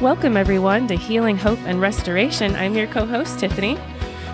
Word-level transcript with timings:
Welcome, 0.00 0.36
everyone, 0.36 0.86
to 0.86 0.94
Healing, 0.94 1.36
Hope, 1.36 1.58
and 1.64 1.80
Restoration. 1.80 2.54
I'm 2.54 2.76
your 2.76 2.86
co 2.86 3.04
host, 3.04 3.40
Tiffany. 3.40 3.76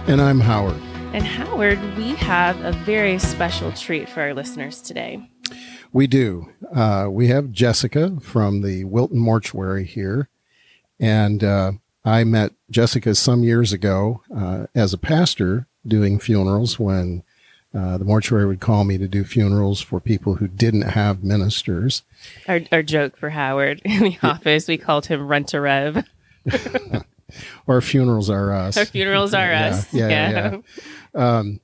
And 0.07 0.21
I'm 0.21 0.39
Howard. 0.39 0.79
And 1.15 1.25
Howard, 1.25 1.79
we 1.97 2.15
have 2.17 2.61
a 2.63 2.73
very 2.85 3.19
special 3.19 3.73
treat 3.73 4.07
for 4.07 4.21
our 4.21 4.35
listeners 4.35 4.83
today. 4.83 5.27
We 5.91 6.07
do. 6.07 6.53
Uh, 6.71 7.07
we 7.09 7.29
have 7.29 7.51
Jessica 7.51 8.19
from 8.21 8.61
the 8.61 8.85
Wilton 8.85 9.19
Mortuary 9.19 9.87
here. 9.87 10.29
And 11.01 11.43
uh, 11.43 11.73
I 12.05 12.25
met 12.25 12.53
Jessica 12.71 13.15
some 13.15 13.43
years 13.43 13.73
ago 13.73 14.23
uh, 14.37 14.67
as 14.75 14.93
a 14.93 14.99
pastor 14.99 15.67
doing 15.87 16.19
funerals 16.19 16.79
when 16.79 17.23
uh, 17.75 17.97
the 17.97 18.05
mortuary 18.05 18.45
would 18.45 18.61
call 18.61 18.85
me 18.85 18.99
to 18.99 19.09
do 19.09 19.25
funerals 19.25 19.81
for 19.81 19.99
people 19.99 20.35
who 20.35 20.47
didn't 20.47 20.83
have 20.83 21.25
ministers. 21.25 22.03
Our, 22.49 22.61
our 22.73 22.83
joke 22.83 23.17
for 23.17 23.31
Howard 23.31 23.83
in 23.85 24.05
the 24.05 24.19
office, 24.23 24.69
we 24.69 24.79
called 24.79 25.07
him 25.07 25.27
Rent 25.27 25.55
a 25.55 25.61
Rev. 25.61 26.05
or 27.67 27.81
funerals 27.81 28.31
are 28.31 28.53
us. 28.53 28.77
Our 28.77 28.85
funerals 28.85 29.35
are 29.35 29.51
yeah, 29.51 29.67
us. 29.67 29.95
Yeah, 29.95 30.09
yeah. 30.09 30.57
yeah. 31.15 31.39
Um, 31.39 31.61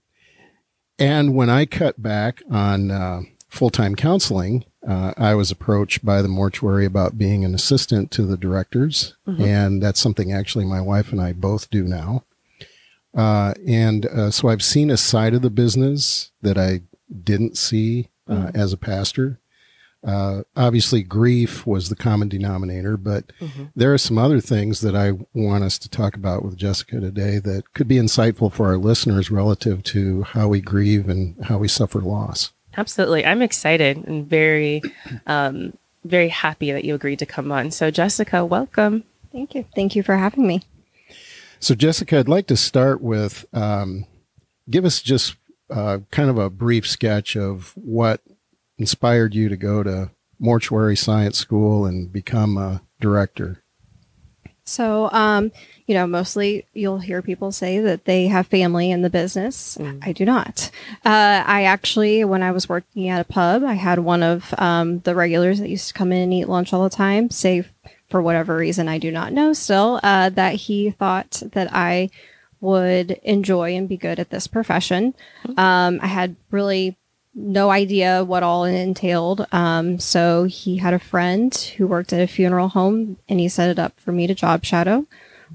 and 0.98 1.34
when 1.34 1.48
I 1.48 1.66
cut 1.66 2.00
back 2.02 2.42
on 2.50 2.90
uh, 2.90 3.22
full 3.48 3.70
time 3.70 3.94
counseling, 3.94 4.64
uh, 4.86 5.12
I 5.16 5.34
was 5.34 5.50
approached 5.50 6.04
by 6.04 6.22
the 6.22 6.28
mortuary 6.28 6.86
about 6.86 7.18
being 7.18 7.44
an 7.44 7.54
assistant 7.54 8.10
to 8.12 8.22
the 8.22 8.36
directors. 8.36 9.16
Mm-hmm. 9.26 9.42
And 9.42 9.82
that's 9.82 10.00
something 10.00 10.32
actually 10.32 10.64
my 10.64 10.80
wife 10.80 11.12
and 11.12 11.20
I 11.20 11.32
both 11.32 11.70
do 11.70 11.84
now. 11.84 12.24
Uh, 13.14 13.54
and 13.66 14.06
uh, 14.06 14.30
so 14.30 14.48
I've 14.48 14.62
seen 14.62 14.90
a 14.90 14.96
side 14.96 15.34
of 15.34 15.42
the 15.42 15.50
business 15.50 16.30
that 16.42 16.56
I 16.56 16.82
didn't 17.24 17.56
see 17.56 18.10
uh, 18.28 18.34
mm-hmm. 18.34 18.56
as 18.56 18.72
a 18.72 18.78
pastor. 18.78 19.39
Uh, 20.02 20.42
obviously, 20.56 21.02
grief 21.02 21.66
was 21.66 21.88
the 21.88 21.96
common 21.96 22.28
denominator, 22.28 22.96
but 22.96 23.26
mm-hmm. 23.38 23.64
there 23.76 23.92
are 23.92 23.98
some 23.98 24.16
other 24.16 24.40
things 24.40 24.80
that 24.80 24.96
I 24.96 25.12
want 25.34 25.64
us 25.64 25.78
to 25.78 25.90
talk 25.90 26.14
about 26.14 26.42
with 26.42 26.56
Jessica 26.56 27.00
today 27.00 27.38
that 27.38 27.74
could 27.74 27.86
be 27.86 27.96
insightful 27.96 28.52
for 28.52 28.68
our 28.68 28.78
listeners 28.78 29.30
relative 29.30 29.82
to 29.84 30.22
how 30.22 30.48
we 30.48 30.60
grieve 30.60 31.08
and 31.08 31.42
how 31.44 31.58
we 31.58 31.68
suffer 31.68 32.00
loss. 32.00 32.52
Absolutely. 32.76 33.26
I'm 33.26 33.42
excited 33.42 33.98
and 34.06 34.26
very, 34.26 34.80
um, 35.26 35.76
very 36.04 36.28
happy 36.28 36.72
that 36.72 36.84
you 36.84 36.94
agreed 36.94 37.18
to 37.18 37.26
come 37.26 37.52
on. 37.52 37.70
So, 37.70 37.90
Jessica, 37.90 38.44
welcome. 38.44 39.04
Thank 39.32 39.54
you. 39.54 39.64
Thank 39.74 39.94
you 39.94 40.02
for 40.02 40.16
having 40.16 40.46
me. 40.46 40.62
So, 41.58 41.74
Jessica, 41.74 42.18
I'd 42.18 42.28
like 42.28 42.46
to 42.46 42.56
start 42.56 43.02
with 43.02 43.44
um, 43.52 44.06
give 44.70 44.86
us 44.86 45.02
just 45.02 45.36
uh, 45.68 45.98
kind 46.10 46.30
of 46.30 46.38
a 46.38 46.48
brief 46.48 46.86
sketch 46.86 47.36
of 47.36 47.72
what 47.76 48.22
inspired 48.80 49.34
you 49.34 49.48
to 49.48 49.56
go 49.56 49.82
to 49.84 50.10
mortuary 50.40 50.96
science 50.96 51.38
school 51.38 51.84
and 51.84 52.12
become 52.12 52.56
a 52.56 52.82
director. 52.98 53.62
So, 54.64 55.10
um, 55.10 55.52
you 55.86 55.94
know, 55.94 56.06
mostly 56.06 56.64
you'll 56.72 57.00
hear 57.00 57.22
people 57.22 57.52
say 57.52 57.80
that 57.80 58.04
they 58.04 58.28
have 58.28 58.46
family 58.46 58.90
in 58.90 59.02
the 59.02 59.10
business. 59.10 59.76
Mm. 59.76 60.06
I 60.06 60.12
do 60.12 60.24
not. 60.24 60.70
Uh, 61.04 61.42
I 61.44 61.64
actually, 61.64 62.24
when 62.24 62.42
I 62.42 62.52
was 62.52 62.68
working 62.68 63.08
at 63.08 63.20
a 63.20 63.24
pub, 63.24 63.64
I 63.64 63.74
had 63.74 63.98
one 63.98 64.22
of 64.22 64.54
um, 64.58 65.00
the 65.00 65.14
regulars 65.14 65.58
that 65.58 65.68
used 65.68 65.88
to 65.88 65.94
come 65.94 66.12
in 66.12 66.22
and 66.22 66.32
eat 66.32 66.48
lunch 66.48 66.72
all 66.72 66.84
the 66.84 66.90
time 66.90 67.30
say 67.30 67.64
for 68.08 68.22
whatever 68.22 68.56
reason 68.56 68.88
I 68.88 68.98
do 68.98 69.10
not 69.10 69.32
know 69.32 69.52
still, 69.52 70.00
uh, 70.02 70.30
that 70.30 70.54
he 70.54 70.90
thought 70.90 71.42
that 71.52 71.68
I 71.72 72.10
would 72.60 73.12
enjoy 73.22 73.74
and 73.74 73.88
be 73.88 73.96
good 73.96 74.18
at 74.18 74.30
this 74.30 74.46
profession. 74.46 75.14
Mm-hmm. 75.44 75.58
Um, 75.58 75.98
I 76.02 76.06
had 76.06 76.36
really 76.50 76.96
no 77.34 77.70
idea 77.70 78.24
what 78.24 78.42
all 78.42 78.64
it 78.64 78.74
entailed. 78.74 79.46
Um, 79.52 79.98
so 79.98 80.44
he 80.44 80.78
had 80.78 80.94
a 80.94 80.98
friend 80.98 81.54
who 81.76 81.86
worked 81.86 82.12
at 82.12 82.20
a 82.20 82.26
funeral 82.26 82.68
home 82.68 83.18
and 83.28 83.40
he 83.40 83.48
set 83.48 83.70
it 83.70 83.78
up 83.78 83.98
for 84.00 84.12
me 84.12 84.26
to 84.26 84.34
job 84.34 84.64
shadow. 84.64 85.06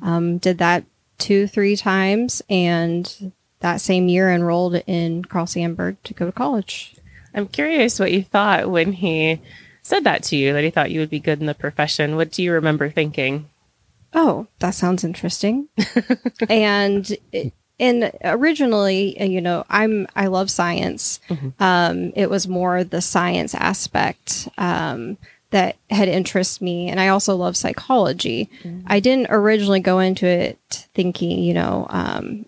Um, 0.02 0.38
did 0.38 0.58
that 0.60 0.86
two, 1.18 1.48
three 1.48 1.76
times 1.76 2.42
and 2.50 3.32
that 3.60 3.82
same 3.82 4.08
year 4.08 4.32
enrolled 4.32 4.76
in 4.88 5.26
Carl 5.26 5.46
Sandburg 5.46 5.98
to 6.04 6.14
go 6.14 6.26
to 6.26 6.32
college. 6.32 6.96
I'm 7.34 7.48
curious 7.48 8.00
what 8.00 8.12
you 8.12 8.24
thought 8.24 8.70
when 8.70 8.94
he 8.94 9.42
said 9.82 10.04
that 10.04 10.24
to 10.24 10.36
you, 10.36 10.54
that 10.54 10.64
he 10.64 10.70
thought 10.70 10.92
you 10.92 11.00
would 11.00 11.10
be 11.10 11.20
good 11.20 11.40
in 11.40 11.46
the 11.46 11.54
profession, 11.54 12.16
what 12.16 12.32
do 12.32 12.44
you 12.44 12.54
remember 12.54 12.90
thinking? 12.90 13.50
Oh, 14.14 14.48
that 14.60 14.72
sounds 14.72 15.04
interesting. 15.04 15.68
and 16.50 17.18
and 17.80 18.12
originally, 18.24 19.20
uh, 19.20 19.26
you 19.26 19.42
know, 19.42 19.66
I'm 19.70 20.08
I 20.16 20.28
love 20.28 20.50
science. 20.50 21.20
Mm-hmm. 21.30 21.50
Um, 21.60 22.14
it 22.16 22.30
was 22.30 22.48
more 22.48 22.84
the 22.84 23.02
science 23.02 23.54
aspect 23.56 24.48
um, 24.58 25.18
that 25.52 25.76
had 25.90 26.08
interest 26.08 26.62
me, 26.62 26.90
and 26.90 27.00
I 27.00 27.10
also 27.10 27.36
love 27.36 27.58
psychology. 27.58 28.50
Mm-hmm. 28.64 28.88
I 28.88 29.00
didn't 29.00 29.28
originally 29.30 29.80
go 29.80 30.00
into 30.00 30.26
it 30.26 30.88
thinking, 30.94 31.40
you 31.40 31.54
know, 31.54 31.88
um, 31.90 32.46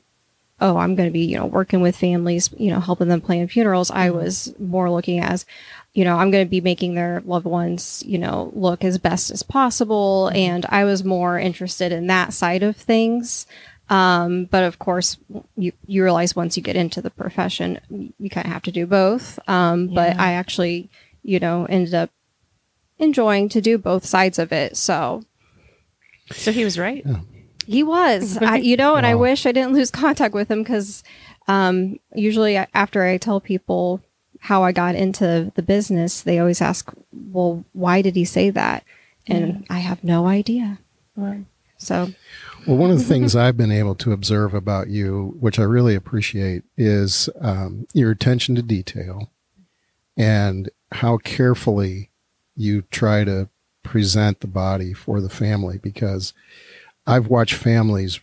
oh, 0.59 0.77
I'm 0.77 0.95
going 0.95 1.07
to 1.07 1.13
be, 1.13 1.25
you 1.25 1.37
know, 1.37 1.45
working 1.45 1.81
with 1.81 1.95
families, 1.95 2.49
you 2.57 2.71
know, 2.71 2.79
helping 2.79 3.07
them 3.07 3.21
plan 3.21 3.47
funerals. 3.47 3.89
Mm-hmm. 3.89 3.99
I 3.99 4.09
was 4.11 4.53
more 4.59 4.89
looking 4.89 5.19
as, 5.19 5.45
you 5.93 6.03
know, 6.03 6.17
I'm 6.17 6.31
going 6.31 6.45
to 6.45 6.49
be 6.49 6.61
making 6.61 6.95
their 6.95 7.21
loved 7.25 7.45
ones, 7.45 8.03
you 8.05 8.17
know, 8.17 8.51
look 8.55 8.83
as 8.83 8.97
best 8.97 9.29
as 9.31 9.43
possible. 9.43 10.27
Mm-hmm. 10.27 10.37
And 10.37 10.65
I 10.69 10.83
was 10.83 11.03
more 11.03 11.37
interested 11.37 11.91
in 11.91 12.07
that 12.07 12.33
side 12.33 12.63
of 12.63 12.75
things. 12.75 13.45
Um, 13.89 14.45
but 14.45 14.63
of 14.63 14.79
course, 14.79 15.17
you, 15.55 15.71
you 15.85 16.03
realize 16.03 16.35
once 16.35 16.57
you 16.57 16.63
get 16.63 16.75
into 16.75 17.01
the 17.01 17.09
profession, 17.09 17.79
you 18.19 18.29
kind 18.29 18.45
of 18.45 18.51
have 18.51 18.63
to 18.63 18.71
do 18.71 18.85
both. 18.85 19.39
Um, 19.47 19.89
yeah. 19.89 19.95
but 19.95 20.19
I 20.19 20.33
actually, 20.33 20.89
you 21.23 21.39
know, 21.39 21.65
ended 21.65 21.93
up 21.93 22.09
enjoying 22.99 23.49
to 23.49 23.61
do 23.61 23.77
both 23.77 24.05
sides 24.05 24.39
of 24.39 24.51
it. 24.51 24.75
So, 24.75 25.23
so 26.31 26.51
he 26.51 26.63
was 26.63 26.77
right. 26.77 27.03
Yeah. 27.05 27.19
He 27.65 27.83
was, 27.83 28.37
I, 28.37 28.57
you 28.57 28.77
know, 28.77 28.95
and 28.95 29.05
wow. 29.05 29.11
I 29.11 29.15
wish 29.15 29.45
I 29.45 29.51
didn't 29.51 29.73
lose 29.73 29.91
contact 30.05 30.33
with 30.33 30.49
him 30.49 30.63
because, 30.63 31.03
um, 31.47 31.99
usually 32.13 32.57
after 32.57 33.03
I 33.03 33.17
tell 33.17 33.39
people 33.39 34.01
how 34.39 34.63
I 34.63 34.71
got 34.71 34.95
into 34.95 35.51
the 35.55 35.61
business, 35.61 36.21
they 36.21 36.39
always 36.39 36.61
ask, 36.61 36.91
well, 37.11 37.65
why 37.73 38.01
did 38.01 38.15
he 38.15 38.25
say 38.25 38.49
that? 38.49 38.83
And 39.27 39.65
I 39.69 39.79
have 39.79 40.03
no 40.03 40.27
idea. 40.27 40.79
Right. 41.15 41.45
So, 41.77 42.11
well, 42.65 42.77
one 42.77 42.91
of 42.91 42.97
the 42.97 43.03
things 43.05 43.35
I've 43.35 43.57
been 43.57 43.71
able 43.71 43.95
to 43.95 44.11
observe 44.11 44.53
about 44.53 44.89
you, 44.89 45.37
which 45.39 45.59
I 45.59 45.63
really 45.63 45.95
appreciate, 45.95 46.63
is 46.75 47.29
um, 47.39 47.87
your 47.93 48.11
attention 48.11 48.55
to 48.55 48.61
detail 48.61 49.31
and 50.17 50.69
how 50.91 51.17
carefully 51.17 52.09
you 52.55 52.81
try 52.83 53.23
to 53.23 53.49
present 53.83 54.41
the 54.41 54.47
body 54.47 54.93
for 54.93 55.21
the 55.21 55.29
family 55.29 55.77
because 55.77 56.33
I've 57.05 57.27
watched 57.27 57.53
families 57.53 58.19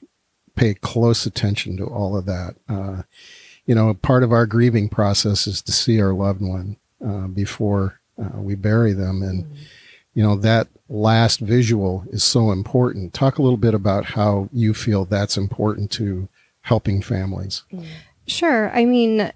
pay 0.57 0.75
close 0.75 1.25
attention 1.25 1.77
to 1.79 1.87
all 1.87 2.17
of 2.17 2.27
that. 2.27 2.57
Uh, 2.69 3.03
you 3.65 3.75
know, 3.75 3.95
part 3.95 4.23
of 4.23 4.33
our 4.33 4.47
grieving 4.47 4.89
process 4.89 5.47
is 5.47 5.63
to 5.63 5.73
see 5.73 6.01
our 6.01 6.13
loved 6.13 6.43
one 6.43 6.77
uh, 7.05 7.29
before 7.29 8.01
uh, 8.23 8.41
we 8.41 8.55
bury 8.55 8.93
them. 8.93 9.23
And, 9.23 9.45
mm-hmm. 9.45 9.55
You 10.15 10.23
know, 10.23 10.37
that 10.37 10.69
last 10.89 11.41
visual 11.41 12.05
is 12.11 12.25
so 12.25 12.53
important. 12.53 13.13
Talk 13.13 13.39
a 13.39 13.43
little 13.43 13.57
bit 13.57 13.75
about 13.75 14.05
how 14.05 14.49
you 14.53 14.75
feel 14.75 15.05
that's 15.05 15.37
important 15.37 15.91
to 15.93 16.29
helping 16.63 17.03
families. 17.03 17.65
Sure. 18.27 18.71
I 18.75 18.85
mean, 18.85 19.33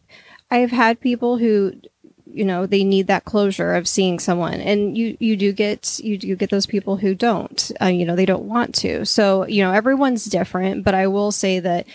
I've 0.51 0.71
had 0.71 1.01
people 1.01 1.37
who 1.37 1.75
you 2.31 2.45
know 2.45 2.67
they 2.67 2.85
need 2.85 3.07
that 3.07 3.25
closure 3.25 3.75
of 3.75 3.89
seeing 3.89 4.19
someone 4.19 4.61
and 4.61 4.97
you 4.97 5.17
you 5.19 5.35
do 5.35 5.51
get 5.51 5.99
you 6.01 6.19
do 6.19 6.37
get 6.37 6.51
those 6.51 6.67
people 6.67 6.97
who 6.99 7.15
don't 7.15 7.73
uh, 7.81 7.87
you 7.87 8.05
know 8.05 8.15
they 8.15 8.27
don't 8.27 8.45
want 8.45 8.75
to 8.75 9.05
so 9.07 9.47
you 9.47 9.63
know 9.63 9.73
everyone's 9.73 10.27
different 10.27 10.85
but 10.85 10.95
i 10.95 11.07
will 11.07 11.33
say 11.33 11.59
that 11.59 11.87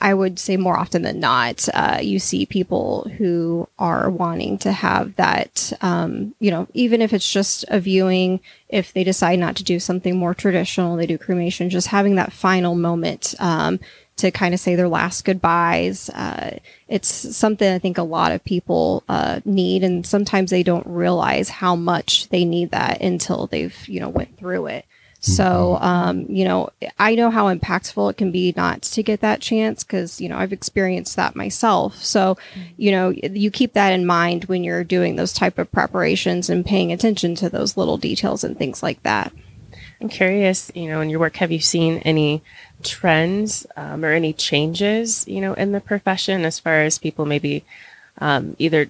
I 0.00 0.14
would 0.14 0.38
say 0.38 0.56
more 0.56 0.78
often 0.78 1.02
than 1.02 1.18
not, 1.18 1.68
uh, 1.74 1.98
you 2.00 2.18
see 2.18 2.46
people 2.46 3.10
who 3.18 3.68
are 3.78 4.08
wanting 4.08 4.58
to 4.58 4.70
have 4.70 5.16
that, 5.16 5.72
um, 5.80 6.34
you 6.38 6.50
know, 6.50 6.68
even 6.72 7.02
if 7.02 7.12
it's 7.12 7.30
just 7.30 7.64
a 7.68 7.80
viewing, 7.80 8.40
if 8.68 8.92
they 8.92 9.02
decide 9.02 9.40
not 9.40 9.56
to 9.56 9.64
do 9.64 9.80
something 9.80 10.16
more 10.16 10.34
traditional, 10.34 10.96
they 10.96 11.06
do 11.06 11.18
cremation, 11.18 11.68
just 11.68 11.88
having 11.88 12.14
that 12.14 12.32
final 12.32 12.76
moment 12.76 13.34
um, 13.40 13.80
to 14.18 14.30
kind 14.30 14.54
of 14.54 14.60
say 14.60 14.76
their 14.76 14.88
last 14.88 15.24
goodbyes. 15.24 16.10
Uh, 16.10 16.58
it's 16.86 17.08
something 17.08 17.72
I 17.72 17.78
think 17.80 17.98
a 17.98 18.02
lot 18.02 18.30
of 18.30 18.44
people 18.44 19.02
uh, 19.08 19.40
need, 19.44 19.82
and 19.82 20.06
sometimes 20.06 20.50
they 20.50 20.62
don't 20.62 20.86
realize 20.86 21.48
how 21.48 21.74
much 21.74 22.28
they 22.28 22.44
need 22.44 22.70
that 22.70 23.00
until 23.00 23.48
they've, 23.48 23.76
you 23.88 23.98
know, 23.98 24.08
went 24.08 24.38
through 24.38 24.66
it. 24.66 24.84
So, 25.28 25.78
mm-hmm. 25.80 25.84
um, 25.84 26.26
you 26.28 26.44
know, 26.44 26.70
I 26.98 27.14
know 27.14 27.30
how 27.30 27.54
impactful 27.54 28.10
it 28.10 28.16
can 28.16 28.32
be 28.32 28.54
not 28.56 28.82
to 28.82 29.02
get 29.02 29.20
that 29.20 29.40
chance 29.40 29.84
because, 29.84 30.20
you 30.20 30.28
know, 30.28 30.38
I've 30.38 30.52
experienced 30.52 31.16
that 31.16 31.36
myself. 31.36 32.02
So, 32.02 32.34
mm-hmm. 32.34 32.60
you 32.76 32.90
know, 32.90 33.10
you 33.10 33.50
keep 33.50 33.74
that 33.74 33.92
in 33.92 34.06
mind 34.06 34.44
when 34.44 34.64
you're 34.64 34.84
doing 34.84 35.16
those 35.16 35.32
type 35.32 35.58
of 35.58 35.70
preparations 35.70 36.48
and 36.48 36.64
paying 36.64 36.92
attention 36.92 37.34
to 37.36 37.48
those 37.48 37.76
little 37.76 37.96
details 37.98 38.42
and 38.44 38.56
things 38.56 38.82
like 38.82 39.02
that. 39.02 39.32
I'm 40.00 40.08
curious, 40.08 40.70
you 40.74 40.88
know, 40.88 41.00
in 41.00 41.10
your 41.10 41.20
work, 41.20 41.36
have 41.36 41.50
you 41.50 41.58
seen 41.58 41.98
any 41.98 42.42
trends 42.82 43.66
um, 43.76 44.04
or 44.04 44.12
any 44.12 44.32
changes, 44.32 45.26
you 45.26 45.40
know, 45.40 45.54
in 45.54 45.72
the 45.72 45.80
profession 45.80 46.44
as 46.44 46.60
far 46.60 46.82
as 46.82 46.98
people 46.98 47.26
maybe 47.26 47.64
um, 48.18 48.54
either 48.58 48.88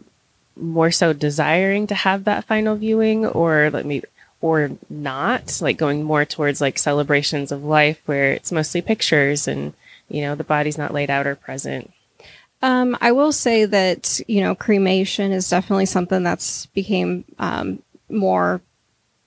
more 0.55 0.91
so 0.91 1.13
desiring 1.13 1.87
to 1.87 1.95
have 1.95 2.25
that 2.25 2.45
final 2.45 2.77
viewing 2.77 3.25
or 3.25 3.71
let 3.71 3.87
me 3.87 4.03
or 4.41 4.71
not, 4.89 5.59
like 5.61 5.77
going 5.77 6.03
more 6.03 6.25
towards 6.25 6.61
like 6.61 6.79
celebrations 6.79 7.51
of 7.51 7.65
life 7.65 8.01
where 8.07 8.33
it's 8.33 8.53
mostly 8.53 8.81
pictures 8.81 9.49
and, 9.49 9.75
you 10.09 10.23
know, 10.23 10.35
the 10.35 10.45
body's 10.45 10.79
not 10.79 10.95
laid 10.95 11.11
out 11.11 11.27
or 11.27 11.35
present? 11.35 11.93
Um, 12.63 12.97
I 13.01 13.13
will 13.13 13.33
say 13.33 13.65
that, 13.65 14.21
you 14.27 14.41
know, 14.41 14.55
cremation 14.55 15.33
is 15.33 15.49
definitely 15.49 15.87
something 15.87 16.23
that's 16.23 16.67
became 16.67 17.25
um, 17.39 17.83
more, 18.09 18.61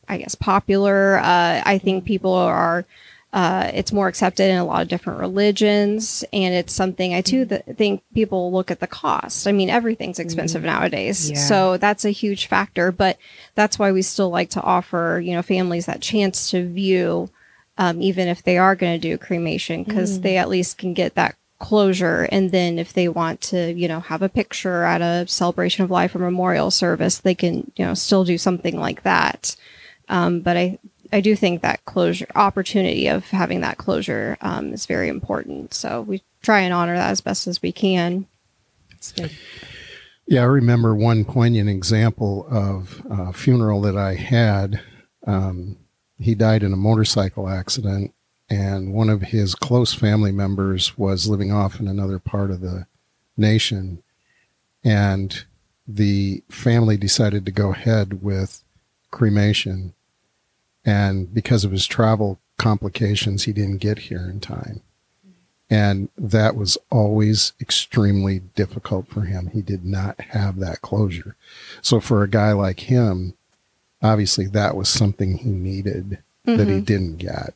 I 0.07 0.17
guess, 0.17 0.35
popular. 0.35 1.17
Uh, 1.17 1.61
I 1.65 1.77
think 1.77 2.05
people 2.05 2.33
are 2.33 2.85
uh, 3.33 3.71
it's 3.73 3.93
more 3.93 4.09
accepted 4.09 4.49
in 4.49 4.57
a 4.57 4.65
lot 4.65 4.81
of 4.81 4.89
different 4.89 5.19
religions, 5.19 6.25
and 6.33 6.53
it's 6.53 6.73
something 6.73 7.13
I 7.13 7.21
too 7.21 7.45
th- 7.45 7.63
think 7.77 8.03
people 8.13 8.51
look 8.51 8.71
at 8.71 8.81
the 8.81 8.87
cost. 8.87 9.47
I 9.47 9.53
mean, 9.53 9.69
everything's 9.69 10.19
expensive 10.19 10.63
mm-hmm. 10.63 10.79
nowadays, 10.79 11.31
yeah. 11.31 11.37
so 11.37 11.77
that's 11.77 12.03
a 12.03 12.09
huge 12.09 12.47
factor. 12.47 12.91
But 12.91 13.17
that's 13.55 13.79
why 13.79 13.93
we 13.93 14.01
still 14.01 14.29
like 14.29 14.49
to 14.51 14.61
offer, 14.61 15.21
you 15.23 15.33
know, 15.33 15.41
families 15.41 15.85
that 15.85 16.01
chance 16.01 16.51
to 16.51 16.67
view, 16.67 17.29
um, 17.77 18.01
even 18.01 18.27
if 18.27 18.43
they 18.43 18.57
are 18.57 18.75
going 18.75 18.99
to 18.99 19.09
do 19.09 19.17
cremation, 19.17 19.83
because 19.83 20.19
mm. 20.19 20.23
they 20.23 20.37
at 20.37 20.49
least 20.49 20.77
can 20.77 20.93
get 20.93 21.15
that 21.15 21.35
closure. 21.59 22.27
And 22.31 22.51
then 22.51 22.79
if 22.79 22.91
they 22.91 23.07
want 23.07 23.39
to, 23.41 23.71
you 23.71 23.87
know, 23.87 24.01
have 24.01 24.21
a 24.21 24.29
picture 24.29 24.83
at 24.83 25.01
a 25.01 25.25
celebration 25.27 25.85
of 25.85 25.91
life 25.91 26.13
or 26.15 26.19
memorial 26.19 26.71
service, 26.71 27.19
they 27.19 27.35
can, 27.35 27.71
you 27.77 27.85
know, 27.85 27.93
still 27.93 28.25
do 28.25 28.37
something 28.37 28.77
like 28.77 29.03
that. 29.03 29.55
Um, 30.09 30.41
but 30.41 30.57
I 30.57 30.79
I 31.11 31.21
do 31.21 31.35
think 31.35 31.61
that 31.61 31.83
closure 31.85 32.27
opportunity 32.35 33.07
of 33.07 33.29
having 33.29 33.61
that 33.61 33.77
closure 33.77 34.37
um, 34.41 34.73
is 34.73 34.85
very 34.85 35.09
important. 35.09 35.73
So 35.73 36.01
we 36.01 36.23
try 36.41 36.61
and 36.61 36.73
honor 36.73 36.95
that 36.95 37.11
as 37.11 37.21
best 37.21 37.47
as 37.47 37.61
we 37.61 37.71
can. 37.71 38.27
Yeah, 40.27 40.41
I 40.41 40.45
remember 40.45 40.95
one 40.95 41.25
poignant 41.25 41.69
example 41.69 42.47
of 42.49 43.01
a 43.09 43.33
funeral 43.33 43.81
that 43.81 43.97
I 43.97 44.15
had. 44.15 44.79
Um, 45.27 45.77
he 46.17 46.35
died 46.35 46.63
in 46.63 46.71
a 46.71 46.77
motorcycle 46.77 47.49
accident, 47.49 48.13
and 48.49 48.93
one 48.93 49.09
of 49.09 49.21
his 49.21 49.55
close 49.55 49.93
family 49.93 50.31
members 50.31 50.97
was 50.97 51.27
living 51.27 51.51
off 51.51 51.79
in 51.79 51.87
another 51.87 52.19
part 52.19 52.51
of 52.51 52.61
the 52.61 52.85
nation. 53.35 54.03
And 54.83 55.43
the 55.87 56.43
family 56.49 56.95
decided 56.95 57.45
to 57.45 57.51
go 57.51 57.71
ahead 57.71 58.23
with 58.23 58.63
cremation 59.09 59.93
and 60.85 61.33
because 61.33 61.63
of 61.63 61.71
his 61.71 61.85
travel 61.85 62.39
complications, 62.57 63.43
he 63.43 63.53
didn't 63.53 63.77
get 63.77 63.99
here 63.99 64.29
in 64.29 64.39
time. 64.39 64.81
And 65.69 66.09
that 66.17 66.57
was 66.57 66.77
always 66.89 67.53
extremely 67.61 68.39
difficult 68.39 69.07
for 69.07 69.21
him. 69.21 69.47
He 69.53 69.61
did 69.61 69.85
not 69.85 70.19
have 70.19 70.59
that 70.59 70.81
closure. 70.81 71.37
So 71.81 72.01
for 72.01 72.23
a 72.23 72.29
guy 72.29 72.51
like 72.51 72.81
him, 72.81 73.35
obviously 74.01 74.47
that 74.47 74.75
was 74.75 74.89
something 74.89 75.37
he 75.37 75.49
needed 75.49 76.19
mm-hmm. 76.45 76.57
that 76.57 76.67
he 76.67 76.73
mm-hmm. 76.73 76.83
didn't 76.83 77.17
get. 77.17 77.53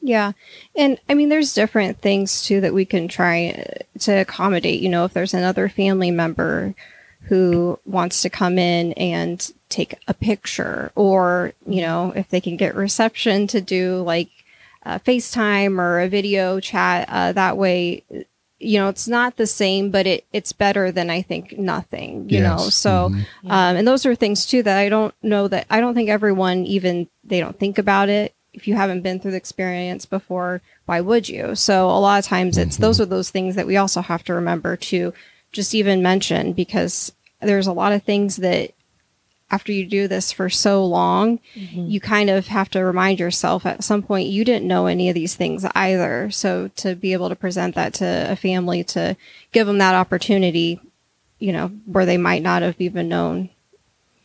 Yeah. 0.00 0.32
And 0.74 0.98
I 1.08 1.14
mean, 1.14 1.28
there's 1.28 1.54
different 1.54 2.00
things 2.00 2.42
too 2.42 2.60
that 2.62 2.74
we 2.74 2.84
can 2.84 3.06
try 3.06 3.66
to 4.00 4.12
accommodate. 4.12 4.80
You 4.80 4.88
know, 4.88 5.04
if 5.04 5.12
there's 5.12 5.34
another 5.34 5.68
family 5.68 6.10
member 6.10 6.74
who 7.24 7.78
wants 7.86 8.22
to 8.22 8.30
come 8.30 8.58
in 8.58 8.92
and 8.94 9.52
take 9.68 9.94
a 10.06 10.14
picture 10.14 10.92
or 10.94 11.52
you 11.66 11.80
know 11.80 12.12
if 12.14 12.28
they 12.28 12.40
can 12.40 12.56
get 12.56 12.74
reception 12.74 13.46
to 13.46 13.60
do 13.60 14.02
like 14.02 14.28
uh, 14.84 14.98
facetime 14.98 15.78
or 15.78 16.00
a 16.00 16.08
video 16.08 16.60
chat 16.60 17.08
uh, 17.08 17.32
that 17.32 17.56
way 17.56 18.02
you 18.58 18.78
know 18.78 18.88
it's 18.88 19.08
not 19.08 19.36
the 19.36 19.46
same 19.46 19.90
but 19.90 20.06
it 20.06 20.24
it's 20.32 20.52
better 20.52 20.92
than 20.92 21.10
i 21.10 21.22
think 21.22 21.58
nothing 21.58 22.28
you 22.28 22.40
yes. 22.40 22.44
know 22.44 22.68
so 22.68 23.08
mm-hmm. 23.08 23.50
um, 23.50 23.76
and 23.76 23.86
those 23.86 24.04
are 24.04 24.14
things 24.14 24.44
too 24.44 24.62
that 24.62 24.78
i 24.78 24.88
don't 24.88 25.14
know 25.22 25.48
that 25.48 25.66
i 25.70 25.80
don't 25.80 25.94
think 25.94 26.08
everyone 26.08 26.64
even 26.64 27.08
they 27.24 27.40
don't 27.40 27.58
think 27.58 27.78
about 27.78 28.08
it 28.08 28.34
if 28.52 28.68
you 28.68 28.74
haven't 28.74 29.00
been 29.00 29.18
through 29.18 29.30
the 29.30 29.36
experience 29.36 30.04
before 30.04 30.60
why 30.84 31.00
would 31.00 31.28
you 31.28 31.54
so 31.54 31.88
a 31.88 31.98
lot 31.98 32.18
of 32.18 32.24
times 32.24 32.58
it's 32.58 32.74
mm-hmm. 32.74 32.82
those 32.82 33.00
are 33.00 33.06
those 33.06 33.30
things 33.30 33.54
that 33.54 33.66
we 33.66 33.76
also 33.76 34.00
have 34.00 34.22
to 34.22 34.34
remember 34.34 34.76
to 34.76 35.12
just 35.52 35.74
even 35.74 36.02
mention 36.02 36.52
because 36.52 37.12
there's 37.40 37.66
a 37.66 37.72
lot 37.72 37.92
of 37.92 38.02
things 38.02 38.36
that 38.36 38.72
after 39.50 39.70
you 39.70 39.84
do 39.84 40.08
this 40.08 40.32
for 40.32 40.48
so 40.48 40.84
long, 40.84 41.38
mm-hmm. 41.54 41.86
you 41.86 42.00
kind 42.00 42.30
of 42.30 42.46
have 42.46 42.70
to 42.70 42.80
remind 42.80 43.20
yourself 43.20 43.66
at 43.66 43.84
some 43.84 44.02
point 44.02 44.28
you 44.28 44.44
didn't 44.44 44.66
know 44.66 44.86
any 44.86 45.10
of 45.10 45.14
these 45.14 45.34
things 45.34 45.66
either. 45.74 46.30
So 46.30 46.68
to 46.76 46.94
be 46.96 47.12
able 47.12 47.28
to 47.28 47.36
present 47.36 47.74
that 47.74 47.92
to 47.94 48.26
a 48.30 48.36
family 48.36 48.82
to 48.84 49.14
give 49.52 49.66
them 49.66 49.76
that 49.78 49.94
opportunity, 49.94 50.80
you 51.38 51.52
know, 51.52 51.68
where 51.84 52.06
they 52.06 52.16
might 52.16 52.42
not 52.42 52.62
have 52.62 52.80
even 52.80 53.10
known 53.10 53.50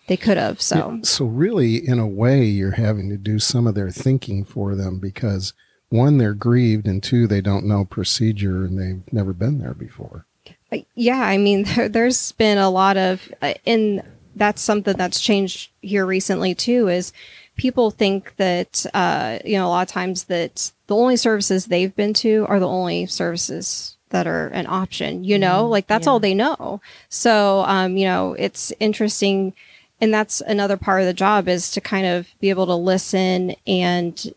they 0.07 0.15
could 0.15 0.38
have. 0.38 0.62
So, 0.62 0.94
yeah, 0.94 1.00
so 1.03 1.25
really, 1.25 1.85
in 1.85 2.00
a 2.00 2.07
way, 2.07 2.45
you're 2.45 2.71
having 2.71 3.09
to 3.09 3.18
do 3.18 3.39
some 3.39 3.68
of 3.68 3.75
their 3.75 3.91
thinking 3.91 4.45
for 4.45 4.75
them 4.75 5.00
because 5.00 5.51
one, 5.89 6.18
they're 6.18 6.33
grieved, 6.33 6.88
and 6.88 7.03
two, 7.03 7.27
they 7.27 7.41
don't 7.41 7.65
know 7.65 7.83
procedure 7.83 8.63
and 8.63 8.79
they've 8.79 9.13
never 9.13 9.33
been 9.33 9.59
there 9.59 9.74
before. 9.74 10.25
Uh, 10.71 10.79
yeah, 10.95 11.21
I 11.21 11.37
mean, 11.37 11.63
there, 11.89 12.05
has 12.05 12.31
been 12.33 12.57
a 12.57 12.69
lot 12.69 12.97
of 12.97 13.31
uh, 13.41 13.53
in 13.65 14.03
that's 14.35 14.61
something 14.61 14.95
that's 14.95 15.19
changed 15.19 15.71
here 15.81 16.05
recently 16.05 16.53
too 16.53 16.87
is 16.87 17.11
people 17.55 17.89
think 17.89 18.35
that 18.37 18.85
uh, 18.93 19.39
you 19.43 19.57
know 19.57 19.67
a 19.67 19.69
lot 19.69 19.87
of 19.87 19.91
times 19.91 20.25
that 20.25 20.71
the 20.87 20.95
only 20.95 21.17
services 21.17 21.65
they've 21.65 21.95
been 21.95 22.13
to 22.13 22.45
are 22.47 22.59
the 22.59 22.67
only 22.67 23.05
services 23.07 23.97
that 24.09 24.27
are 24.27 24.47
an 24.49 24.67
option 24.67 25.23
you 25.23 25.37
know? 25.37 25.65
Mm, 25.65 25.69
like 25.69 25.87
that's 25.87 26.05
yeah. 26.05 26.11
all 26.11 26.19
they 26.19 26.35
know. 26.35 26.81
So 27.09 27.63
um, 27.67 27.97
you 27.97 28.05
know 28.05 28.33
it's 28.33 28.71
interesting 28.79 29.53
and 29.99 30.13
that's 30.13 30.41
another 30.41 30.77
part 30.77 31.01
of 31.01 31.07
the 31.07 31.13
job 31.13 31.47
is 31.47 31.71
to 31.71 31.81
kind 31.81 32.05
of 32.05 32.27
be 32.39 32.49
able 32.51 32.67
to 32.67 32.75
listen 32.75 33.55
and 33.65 34.33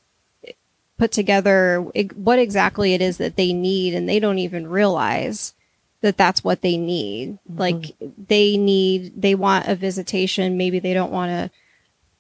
put 0.99 1.13
together 1.13 1.81
what 2.15 2.39
exactly 2.39 2.95
it 2.95 3.03
is 3.03 3.19
that 3.19 3.37
they 3.37 3.53
need 3.53 3.95
and 3.95 4.09
they 4.09 4.19
don't 4.19 4.39
even 4.39 4.69
realize 4.69 5.55
that 6.01 6.17
that's 6.17 6.43
what 6.43 6.63
they 6.63 6.77
need. 6.77 7.39
Mm-hmm. 7.49 7.59
Like 7.59 7.97
they 7.99 8.57
need, 8.57 9.21
they 9.21 9.35
want 9.35 9.69
a 9.69 9.75
visitation. 9.75 10.57
Maybe 10.57 10.79
they 10.79 10.95
don't 10.95 11.13
want 11.13 11.31
a, 11.31 11.51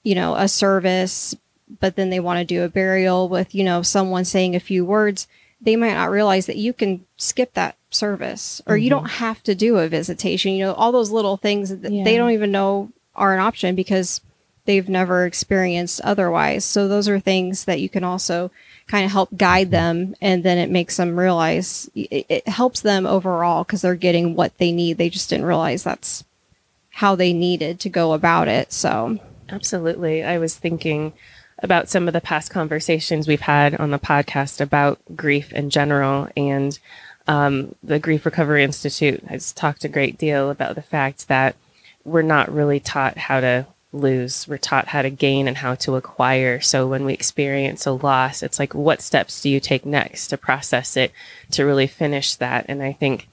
you 0.02 0.14
know, 0.14 0.34
a 0.34 0.48
service, 0.48 1.34
but 1.80 1.96
then 1.96 2.10
they 2.10 2.20
want 2.20 2.38
to 2.38 2.44
do 2.44 2.62
a 2.62 2.68
burial 2.68 3.28
with, 3.28 3.54
you 3.54 3.64
know, 3.64 3.82
someone 3.82 4.24
saying 4.24 4.54
a 4.54 4.60
few 4.60 4.84
words. 4.84 5.26
They 5.60 5.76
might 5.76 5.94
not 5.94 6.10
realize 6.10 6.46
that 6.46 6.56
you 6.56 6.72
can 6.72 7.04
skip 7.16 7.54
that 7.54 7.76
service 7.90 8.62
or 8.66 8.74
mm-hmm. 8.74 8.84
you 8.84 8.90
don't 8.90 9.10
have 9.10 9.42
to 9.44 9.54
do 9.54 9.76
a 9.76 9.88
visitation. 9.88 10.52
You 10.52 10.66
know, 10.66 10.74
all 10.74 10.92
those 10.92 11.10
little 11.10 11.36
things 11.36 11.76
that 11.76 11.92
yeah. 11.92 12.04
they 12.04 12.16
don't 12.16 12.30
even 12.30 12.50
know 12.50 12.90
are 13.14 13.34
an 13.34 13.40
option 13.40 13.74
because 13.74 14.20
they've 14.64 14.88
never 14.88 15.26
experienced 15.26 16.00
otherwise. 16.02 16.64
So 16.64 16.88
those 16.88 17.08
are 17.08 17.20
things 17.20 17.64
that 17.64 17.80
you 17.80 17.88
can 17.88 18.04
also 18.04 18.50
kind 18.86 19.04
of 19.04 19.12
help 19.12 19.36
guide 19.36 19.70
them 19.70 20.14
and 20.20 20.42
then 20.42 20.58
it 20.58 20.70
makes 20.70 20.96
them 20.96 21.18
realize 21.18 21.90
it, 21.94 22.26
it 22.28 22.48
helps 22.48 22.80
them 22.80 23.06
overall 23.06 23.64
because 23.64 23.82
they're 23.82 23.94
getting 23.94 24.34
what 24.34 24.56
they 24.58 24.72
need. 24.72 24.98
They 24.98 25.10
just 25.10 25.30
didn't 25.30 25.46
realize 25.46 25.82
that's 25.82 26.24
how 26.90 27.14
they 27.14 27.32
needed 27.32 27.80
to 27.80 27.88
go 27.88 28.12
about 28.12 28.48
it 28.48 28.72
so. 28.72 29.18
Absolutely. 29.48 30.22
I 30.22 30.38
was 30.38 30.56
thinking 30.56 31.12
about 31.62 31.88
some 31.88 32.06
of 32.06 32.14
the 32.14 32.20
past 32.20 32.50
conversations 32.50 33.26
we've 33.26 33.40
had 33.40 33.74
on 33.76 33.90
the 33.90 33.98
podcast 33.98 34.60
about 34.60 34.98
grief 35.14 35.52
in 35.52 35.70
general 35.70 36.28
and 36.36 36.78
um, 37.26 37.74
the 37.82 37.98
grief 37.98 38.24
recovery 38.24 38.64
institute 38.64 39.22
has 39.24 39.52
talked 39.52 39.84
a 39.84 39.88
great 39.88 40.18
deal 40.18 40.50
about 40.50 40.74
the 40.74 40.82
fact 40.82 41.28
that 41.28 41.54
we're 42.04 42.22
not 42.22 42.52
really 42.52 42.80
taught 42.80 43.16
how 43.18 43.40
to 43.40 43.66
lose. 43.92 44.46
We're 44.46 44.58
taught 44.58 44.88
how 44.88 45.02
to 45.02 45.10
gain 45.10 45.48
and 45.48 45.56
how 45.56 45.74
to 45.76 45.96
acquire. 45.96 46.60
So 46.60 46.86
when 46.86 47.04
we 47.04 47.12
experience 47.12 47.86
a 47.86 47.92
loss, 47.92 48.42
it's 48.42 48.58
like, 48.58 48.74
what 48.74 49.02
steps 49.02 49.40
do 49.40 49.50
you 49.50 49.60
take 49.60 49.84
next 49.84 50.28
to 50.28 50.38
process 50.38 50.96
it, 50.96 51.12
to 51.52 51.64
really 51.64 51.86
finish 51.86 52.34
that? 52.36 52.66
And 52.68 52.82
I 52.82 52.92
think, 52.92 53.28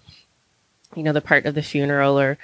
you 0.96 1.04
know, 1.04 1.14
the 1.14 1.22
part 1.22 1.46
of 1.46 1.56
the 1.56 1.62
funeral 1.62 2.20
or 2.20 2.38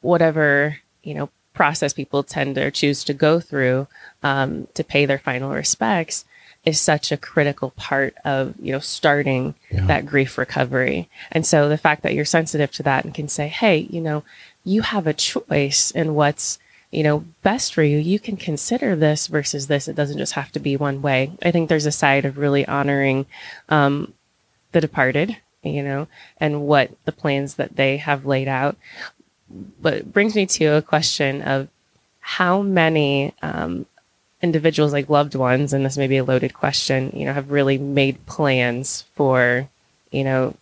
whatever, 0.00 0.78
you 1.02 1.14
know, 1.14 1.28
process 1.54 1.92
people 1.92 2.22
tend 2.22 2.54
to 2.54 2.70
choose 2.70 3.02
to 3.04 3.14
go 3.14 3.40
through 3.40 3.88
um, 4.22 4.68
to 4.74 4.84
pay 4.84 5.06
their 5.06 5.18
final 5.18 5.52
respects 5.52 6.24
is 6.66 6.80
such 6.80 7.10
a 7.10 7.16
critical 7.16 7.70
part 7.70 8.14
of 8.24 8.54
you 8.60 8.72
know 8.72 8.80
starting 8.80 9.54
yeah. 9.70 9.86
that 9.86 10.04
grief 10.04 10.36
recovery 10.36 11.08
and 11.32 11.46
so 11.46 11.68
the 11.68 11.78
fact 11.78 12.02
that 12.02 12.12
you're 12.12 12.24
sensitive 12.24 12.70
to 12.72 12.82
that 12.82 13.04
and 13.04 13.14
can 13.14 13.28
say 13.28 13.46
hey 13.46 13.78
you 13.88 14.00
know 14.00 14.22
you 14.64 14.82
have 14.82 15.06
a 15.06 15.14
choice 15.14 15.92
in 15.92 16.14
what's 16.14 16.58
you 16.96 17.02
know, 17.02 17.26
best 17.42 17.74
for 17.74 17.82
you, 17.82 17.98
you 17.98 18.18
can 18.18 18.38
consider 18.38 18.96
this 18.96 19.26
versus 19.26 19.66
this. 19.66 19.86
It 19.86 19.94
doesn't 19.94 20.16
just 20.16 20.32
have 20.32 20.50
to 20.52 20.58
be 20.58 20.78
one 20.78 21.02
way. 21.02 21.30
I 21.42 21.50
think 21.50 21.68
there's 21.68 21.84
a 21.84 21.92
side 21.92 22.24
of 22.24 22.38
really 22.38 22.66
honoring 22.66 23.26
um, 23.68 24.14
the 24.72 24.80
departed, 24.80 25.36
you 25.62 25.82
know, 25.82 26.08
and 26.38 26.62
what 26.62 26.90
the 27.04 27.12
plans 27.12 27.56
that 27.56 27.76
they 27.76 27.98
have 27.98 28.24
laid 28.24 28.48
out. 28.48 28.78
But 29.78 30.10
brings 30.10 30.34
me 30.34 30.46
to 30.46 30.64
a 30.68 30.80
question 30.80 31.42
of 31.42 31.68
how 32.20 32.62
many 32.62 33.34
um, 33.42 33.84
individuals, 34.40 34.94
like 34.94 35.10
loved 35.10 35.34
ones, 35.34 35.74
and 35.74 35.84
this 35.84 35.98
may 35.98 36.06
be 36.06 36.16
a 36.16 36.24
loaded 36.24 36.54
question, 36.54 37.12
you 37.14 37.26
know, 37.26 37.34
have 37.34 37.50
really 37.50 37.76
made 37.76 38.24
plans 38.24 39.04
for, 39.14 39.68
you 40.10 40.24
know, 40.24 40.54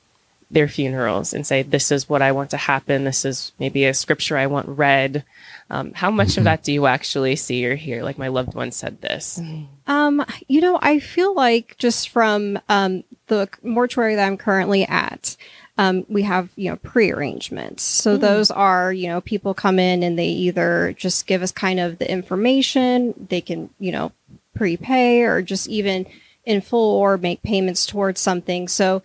their 0.51 0.69
funerals 0.69 1.33
and 1.35 1.47
say, 1.47 1.63
"This 1.63 1.91
is 1.93 2.09
what 2.09 2.23
I 2.23 2.33
want 2.33 2.51
to 2.51 2.57
happen. 2.57 3.05
This 3.05 3.25
is 3.25 3.53
maybe 3.59 3.85
a 3.85 3.95
scripture 3.95 4.37
I 4.37 4.47
want 4.47 4.69
read." 4.69 5.25
Um, 5.71 5.93
how 5.95 6.11
much 6.11 6.29
Mm-hmm. 6.29 6.41
of 6.41 6.45
that 6.45 6.63
do 6.63 6.73
you 6.73 6.87
actually 6.87 7.37
see 7.37 7.67
or 7.67 7.75
hear? 7.75 8.03
Like 8.03 8.19
my 8.19 8.29
loved 8.29 8.55
one 8.55 8.71
said 8.71 9.01
this. 9.01 9.41
Um, 9.87 10.25
you 10.47 10.61
know, 10.61 10.79
I 10.83 10.99
feel 10.99 11.35
like 11.35 11.77
just 11.79 12.11
from 12.11 12.59
um, 12.69 13.03
the 13.29 13.49
mortuary 13.63 14.15
that 14.15 14.27
I'm 14.27 14.37
currently 14.37 14.85
at, 14.85 15.37
um, 15.79 16.05
we 16.09 16.23
have 16.23 16.51
you 16.57 16.71
know 16.71 16.77
pre-arrangements. 16.77 17.83
So 17.83 18.17
those 18.17 18.51
are 18.51 18.93
you 18.93 19.09
know 19.09 19.21
people 19.23 19.55
come 19.55 19.79
in 19.79 20.03
and 20.03 20.19
they 20.19 20.29
either 20.29 20.95
just 20.97 21.27
give 21.27 21.43
us 21.43 21.51
kind 21.51 21.81
of 21.81 21.99
the 21.99 22.11
information, 22.11 23.27
they 23.31 23.41
can 23.41 23.71
you 23.79 23.91
know 23.93 24.13
prepay 24.55 25.23
or 25.23 25.43
just 25.43 25.69
even 25.69 26.07
in 26.45 26.61
full 26.61 26.97
or 27.01 27.17
make 27.17 27.43
payments 27.43 27.87
towards 27.87 28.21
something. 28.21 28.69
So 28.69 29.03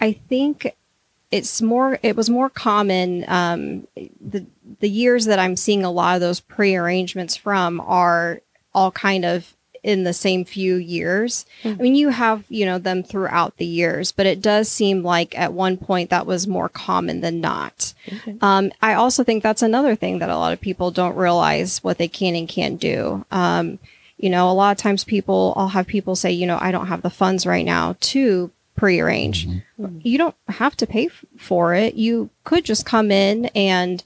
I 0.00 0.12
think 0.12 0.74
it's 1.30 1.60
more 1.60 1.98
it 2.02 2.16
was 2.16 2.30
more 2.30 2.48
common 2.48 3.24
um 3.26 3.86
the 4.20 4.46
the 4.78 4.88
years 4.88 5.24
that 5.24 5.40
i'm 5.40 5.56
seeing 5.56 5.84
a 5.84 5.90
lot 5.90 6.14
of 6.14 6.20
those 6.20 6.38
pre-arrangements 6.38 7.36
from 7.36 7.80
are 7.80 8.40
all 8.72 8.92
kind 8.92 9.24
of 9.24 9.56
in 9.82 10.02
the 10.02 10.12
same 10.12 10.44
few 10.44 10.74
years. 10.74 11.46
I 11.64 11.74
mean 11.74 11.94
you 11.94 12.08
have 12.08 12.44
you 12.48 12.66
know 12.66 12.78
them 12.78 13.04
throughout 13.04 13.56
the 13.56 13.64
years 13.64 14.10
but 14.10 14.26
it 14.26 14.42
does 14.42 14.68
seem 14.68 15.04
like 15.04 15.38
at 15.38 15.52
one 15.52 15.76
point 15.76 16.10
that 16.10 16.26
was 16.26 16.48
more 16.48 16.68
common 16.68 17.20
than 17.20 17.40
not. 17.40 17.94
Um, 18.40 18.72
i 18.82 18.94
also 18.94 19.22
think 19.22 19.42
that's 19.42 19.62
another 19.62 19.94
thing 19.94 20.18
that 20.18 20.28
a 20.28 20.36
lot 20.36 20.52
of 20.52 20.60
people 20.60 20.90
don't 20.90 21.16
realize 21.16 21.84
what 21.84 21.98
they 21.98 22.08
can 22.08 22.34
and 22.34 22.48
can't 22.48 22.80
do. 22.80 23.24
Um, 23.30 23.78
you 24.16 24.28
know 24.28 24.50
a 24.50 24.52
lot 24.52 24.72
of 24.72 24.78
times 24.78 25.04
people 25.04 25.52
i'll 25.56 25.68
have 25.68 25.86
people 25.86 26.16
say 26.16 26.32
you 26.32 26.46
know 26.46 26.58
i 26.60 26.70
don't 26.70 26.86
have 26.86 27.02
the 27.02 27.10
funds 27.10 27.46
right 27.46 27.66
now 27.66 27.96
to 28.00 28.50
prearrange 28.76 29.48
you 30.02 30.18
don't 30.18 30.34
have 30.48 30.76
to 30.78 30.86
pay 30.86 31.06
f- 31.06 31.24
for 31.36 31.74
it. 31.74 31.94
You 31.94 32.30
could 32.44 32.64
just 32.64 32.86
come 32.86 33.10
in 33.10 33.46
and, 33.54 34.02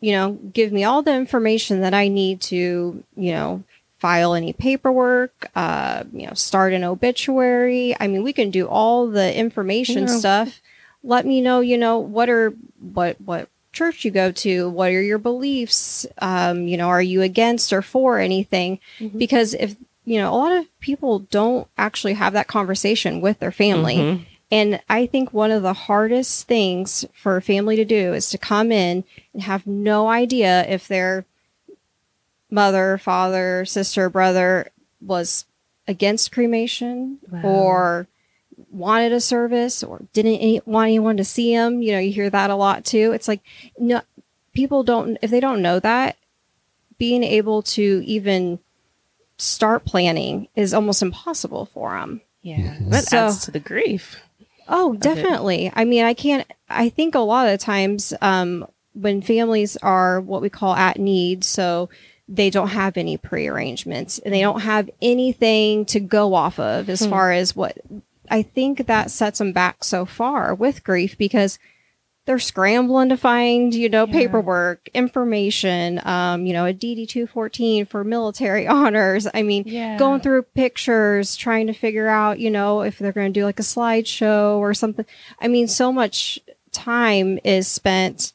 you 0.00 0.12
know, 0.12 0.32
give 0.32 0.72
me 0.72 0.84
all 0.84 1.02
the 1.02 1.14
information 1.14 1.80
that 1.80 1.94
I 1.94 2.08
need 2.08 2.40
to, 2.42 3.02
you 3.16 3.32
know, 3.32 3.64
file 3.98 4.34
any 4.34 4.52
paperwork, 4.52 5.50
uh, 5.54 6.04
you 6.12 6.26
know, 6.26 6.34
start 6.34 6.72
an 6.72 6.84
obituary. 6.84 7.96
I 7.98 8.08
mean, 8.08 8.22
we 8.22 8.32
can 8.32 8.50
do 8.50 8.66
all 8.66 9.08
the 9.08 9.34
information 9.36 10.02
Yeah. 10.04 10.18
stuff. 10.18 10.60
Let 11.04 11.26
me 11.26 11.40
know, 11.40 11.60
you 11.60 11.78
know, 11.78 11.98
what 11.98 12.28
are 12.28 12.52
what 12.94 13.16
what 13.24 13.48
church 13.72 14.04
you 14.04 14.10
go 14.10 14.30
to, 14.32 14.68
what 14.68 14.90
are 14.90 15.02
your 15.02 15.18
beliefs? 15.18 16.06
Um, 16.18 16.68
you 16.68 16.76
know, 16.76 16.88
are 16.88 17.02
you 17.02 17.22
against 17.22 17.72
or 17.72 17.82
for 17.82 18.18
anything? 18.18 18.78
Because 19.18 19.54
if 19.54 19.76
you 20.04 20.18
know, 20.18 20.32
a 20.32 20.36
lot 20.36 20.52
of 20.52 20.80
people 20.80 21.20
don't 21.20 21.68
actually 21.78 22.14
have 22.14 22.32
that 22.32 22.48
conversation 22.48 23.20
with 23.20 23.38
their 23.38 23.52
family. 23.52 23.96
Mhm. 23.96 24.26
And 24.50 24.80
I 24.88 25.06
think 25.06 25.32
one 25.32 25.50
of 25.50 25.62
the 25.62 25.72
hardest 25.72 26.46
things 26.46 27.04
for 27.14 27.36
a 27.36 27.42
family 27.42 27.76
to 27.76 27.84
do 27.84 28.12
is 28.12 28.28
to 28.30 28.38
come 28.38 28.70
in 28.70 29.04
and 29.32 29.42
have 29.42 29.66
no 29.66 30.08
idea 30.08 30.66
if 30.68 30.88
their 30.88 31.24
mother, 32.50 32.98
father, 32.98 33.64
sister, 33.64 34.10
brother 34.10 34.70
was 35.00 35.46
against 35.88 36.32
cremation 36.32 37.18
Wow. 37.30 37.40
or 37.44 38.06
wanted 38.70 39.12
a 39.12 39.20
service 39.20 39.82
or 39.82 40.02
didn't 40.12 40.36
any, 40.36 40.60
want 40.66 40.88
anyone 40.88 41.16
to 41.16 41.24
see 41.24 41.54
them. 41.54 41.80
You 41.82 41.92
know, 41.92 41.98
you 41.98 42.12
hear 42.12 42.28
that 42.30 42.50
a 42.50 42.54
lot 42.54 42.84
too. 42.84 43.12
It's 43.12 43.28
like, 43.28 43.40
no, 43.78 44.02
people 44.52 44.82
don't, 44.82 45.16
if 45.22 45.30
they 45.30 45.40
don't 45.40 45.62
know 45.62 45.80
that, 45.80 46.16
being 46.98 47.24
able 47.24 47.62
to 47.62 48.02
even 48.04 48.58
start 49.42 49.84
planning 49.84 50.48
is 50.54 50.72
almost 50.72 51.02
impossible 51.02 51.66
for 51.66 51.92
them. 51.92 52.20
Yeah, 52.42 52.76
that 52.88 53.04
So- 53.04 53.26
adds 53.26 53.44
to 53.44 53.50
the 53.50 53.60
grief. 53.60 54.16
Oh, 54.68 54.94
definitely. 54.94 55.70
I 55.74 55.84
mean, 55.84 56.04
I 56.04 56.14
can't, 56.14 56.46
I 56.70 56.88
think 56.88 57.14
a 57.14 57.18
lot 57.20 57.48
of 57.48 57.58
times 57.58 58.14
um, 58.22 58.66
when 58.94 59.20
families 59.20 59.76
are 59.78 60.20
what 60.20 60.40
we 60.40 60.48
call 60.48 60.74
at 60.74 60.98
need, 60.98 61.44
so 61.44 61.88
they 62.28 62.48
don't 62.48 62.68
have 62.68 62.96
any 62.96 63.16
prearrangements 63.16 64.18
and 64.20 64.32
they 64.32 64.40
don't 64.40 64.60
have 64.60 64.88
anything 65.02 65.84
to 65.86 66.00
go 66.00 66.34
off 66.34 66.58
of 66.58 66.88
as 66.88 67.04
far 67.04 67.32
as 67.32 67.54
what 67.56 67.76
I 68.30 68.42
think 68.42 68.86
that 68.86 69.10
sets 69.10 69.38
them 69.40 69.52
back 69.52 69.84
so 69.84 70.06
far 70.06 70.54
with 70.54 70.84
grief 70.84 71.18
because 71.18 71.58
they're 72.24 72.38
scrambling 72.38 73.08
to 73.08 73.16
find, 73.16 73.74
you 73.74 73.88
know, 73.88 74.06
Yeah. 74.06 74.12
paperwork, 74.12 74.88
information, 74.94 76.00
um, 76.04 76.46
you 76.46 76.52
know, 76.52 76.66
a 76.66 76.72
DD 76.72 77.06
214 77.08 77.84
for 77.86 78.04
military 78.04 78.66
honors. 78.68 79.26
I 79.34 79.42
mean, 79.42 79.64
Yeah. 79.66 79.96
going 79.98 80.20
through 80.20 80.42
pictures, 80.42 81.34
trying 81.36 81.66
to 81.66 81.72
figure 81.72 82.08
out, 82.08 82.38
you 82.38 82.50
know, 82.50 82.82
if 82.82 82.98
they're 82.98 83.12
going 83.12 83.32
to 83.32 83.40
do 83.40 83.44
like 83.44 83.58
a 83.58 83.64
slideshow 83.64 84.56
or 84.58 84.72
something. 84.74 85.04
I 85.40 85.48
mean, 85.48 85.66
so 85.68 85.92
much 85.92 86.38
time 86.70 87.38
is 87.44 87.66
spent 87.68 88.32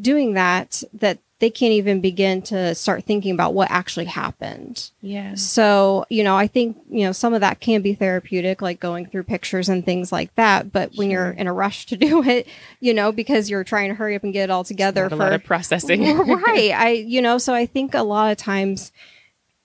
doing 0.00 0.34
that 0.34 0.82
that 0.92 1.18
they 1.42 1.50
can't 1.50 1.72
even 1.72 2.00
begin 2.00 2.40
to 2.40 2.72
start 2.72 3.02
thinking 3.02 3.32
about 3.32 3.52
what 3.52 3.68
actually 3.68 4.04
happened. 4.04 4.92
Yeah. 5.00 5.34
So, 5.34 6.06
you 6.08 6.22
know, 6.22 6.36
I 6.36 6.46
think, 6.46 6.78
you 6.88 7.04
know, 7.04 7.10
some 7.10 7.34
of 7.34 7.40
that 7.40 7.58
can 7.58 7.82
be 7.82 7.94
therapeutic, 7.94 8.62
like 8.62 8.78
going 8.78 9.06
through 9.06 9.24
pictures 9.24 9.68
and 9.68 9.84
things 9.84 10.12
like 10.12 10.32
that. 10.36 10.70
But 10.70 10.92
when 10.94 11.10
you're 11.10 11.32
in 11.32 11.48
a 11.48 11.52
rush 11.52 11.86
to 11.86 11.96
do 11.98 12.22
it, 12.22 12.46
you 12.78 12.94
know, 12.94 13.10
because 13.10 13.50
you're 13.50 13.64
trying 13.64 13.88
to 13.88 13.96
hurry 13.96 14.14
up 14.14 14.22
and 14.22 14.32
get 14.32 14.44
it 14.44 14.50
all 14.52 14.62
together 14.62 15.02
Not 15.02 15.12
a 15.12 15.16
for 15.16 15.22
lot 15.24 15.32
of 15.32 15.42
processing. 15.42 16.16
right. 16.16 16.70
I, 16.76 16.90
you 16.90 17.20
know, 17.20 17.38
so 17.38 17.52
I 17.52 17.66
think 17.66 17.94
a 17.94 18.04
lot 18.04 18.30
of 18.30 18.38
times 18.38 18.92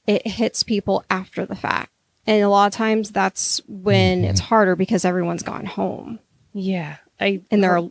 it 0.07 0.25
hits 0.25 0.63
people 0.63 1.05
after 1.11 1.45
the 1.45 1.55
fact. 1.55 1.91
And 2.25 2.43
a 2.43 2.49
lot 2.49 2.65
of 2.65 2.73
times 2.73 3.11
that's 3.11 3.61
when 3.67 4.23
it's 4.23 4.41
mm-hmm. 4.41 4.47
harder 4.47 4.75
because 4.75 5.05
everyone's 5.05 5.43
gone 5.43 5.67
home 5.67 6.19
yeah. 6.57 6.97
I 7.19 7.41
and 7.51 7.63
they're, 7.63 7.81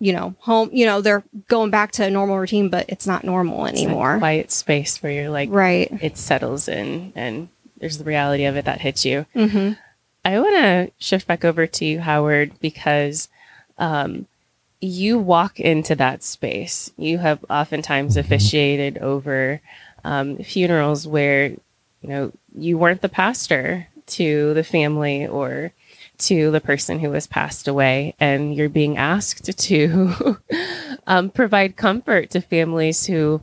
you 0.00 0.12
know, 0.12 0.34
home, 0.40 0.70
you 0.72 0.84
know, 0.86 1.00
they're 1.00 1.22
going 1.48 1.70
back 1.70 1.92
to 1.92 2.04
a 2.04 2.10
normal 2.10 2.38
routine, 2.38 2.68
but 2.68 2.86
it's 2.88 3.06
not 3.06 3.24
normal 3.24 3.66
anymore. 3.66 4.18
quiet 4.18 4.50
space 4.50 5.02
where 5.02 5.12
you're 5.12 5.30
like, 5.30 5.48
Right. 5.50 5.90
it 6.02 6.18
settles 6.18 6.68
in 6.68 7.12
and 7.14 7.48
there's 7.78 7.98
the 7.98 8.04
reality 8.04 8.44
of 8.44 8.56
it 8.56 8.64
that 8.64 8.80
hits 8.80 9.04
you. 9.04 9.26
hmm 9.34 9.72
I 10.26 10.40
want 10.40 10.54
to 10.56 10.90
shift 10.98 11.26
back 11.26 11.44
over 11.44 11.66
to 11.66 11.84
you, 11.84 12.00
Howard, 12.00 12.52
because 12.60 13.28
um, 13.76 14.26
you 14.80 15.18
walk 15.18 15.60
into 15.60 15.94
that 15.96 16.22
space. 16.22 16.90
You 16.96 17.18
have 17.18 17.44
oftentimes 17.50 18.16
officiated 18.16 18.96
over 18.98 19.60
um, 20.02 20.38
funerals 20.38 21.06
where, 21.06 21.48
you 21.48 22.08
know, 22.08 22.32
you 22.56 22.78
weren't 22.78 23.02
the 23.02 23.08
pastor 23.10 23.88
to 24.06 24.54
the 24.54 24.64
family 24.64 25.26
or 25.26 25.72
to 26.28 26.50
the 26.50 26.60
person 26.60 26.98
who 26.98 27.12
has 27.12 27.26
passed 27.26 27.68
away, 27.68 28.14
and 28.18 28.54
you're 28.54 28.68
being 28.68 28.96
asked 28.96 29.58
to 29.58 30.36
um, 31.06 31.30
provide 31.30 31.76
comfort 31.76 32.30
to 32.30 32.40
families 32.40 33.06
who 33.06 33.40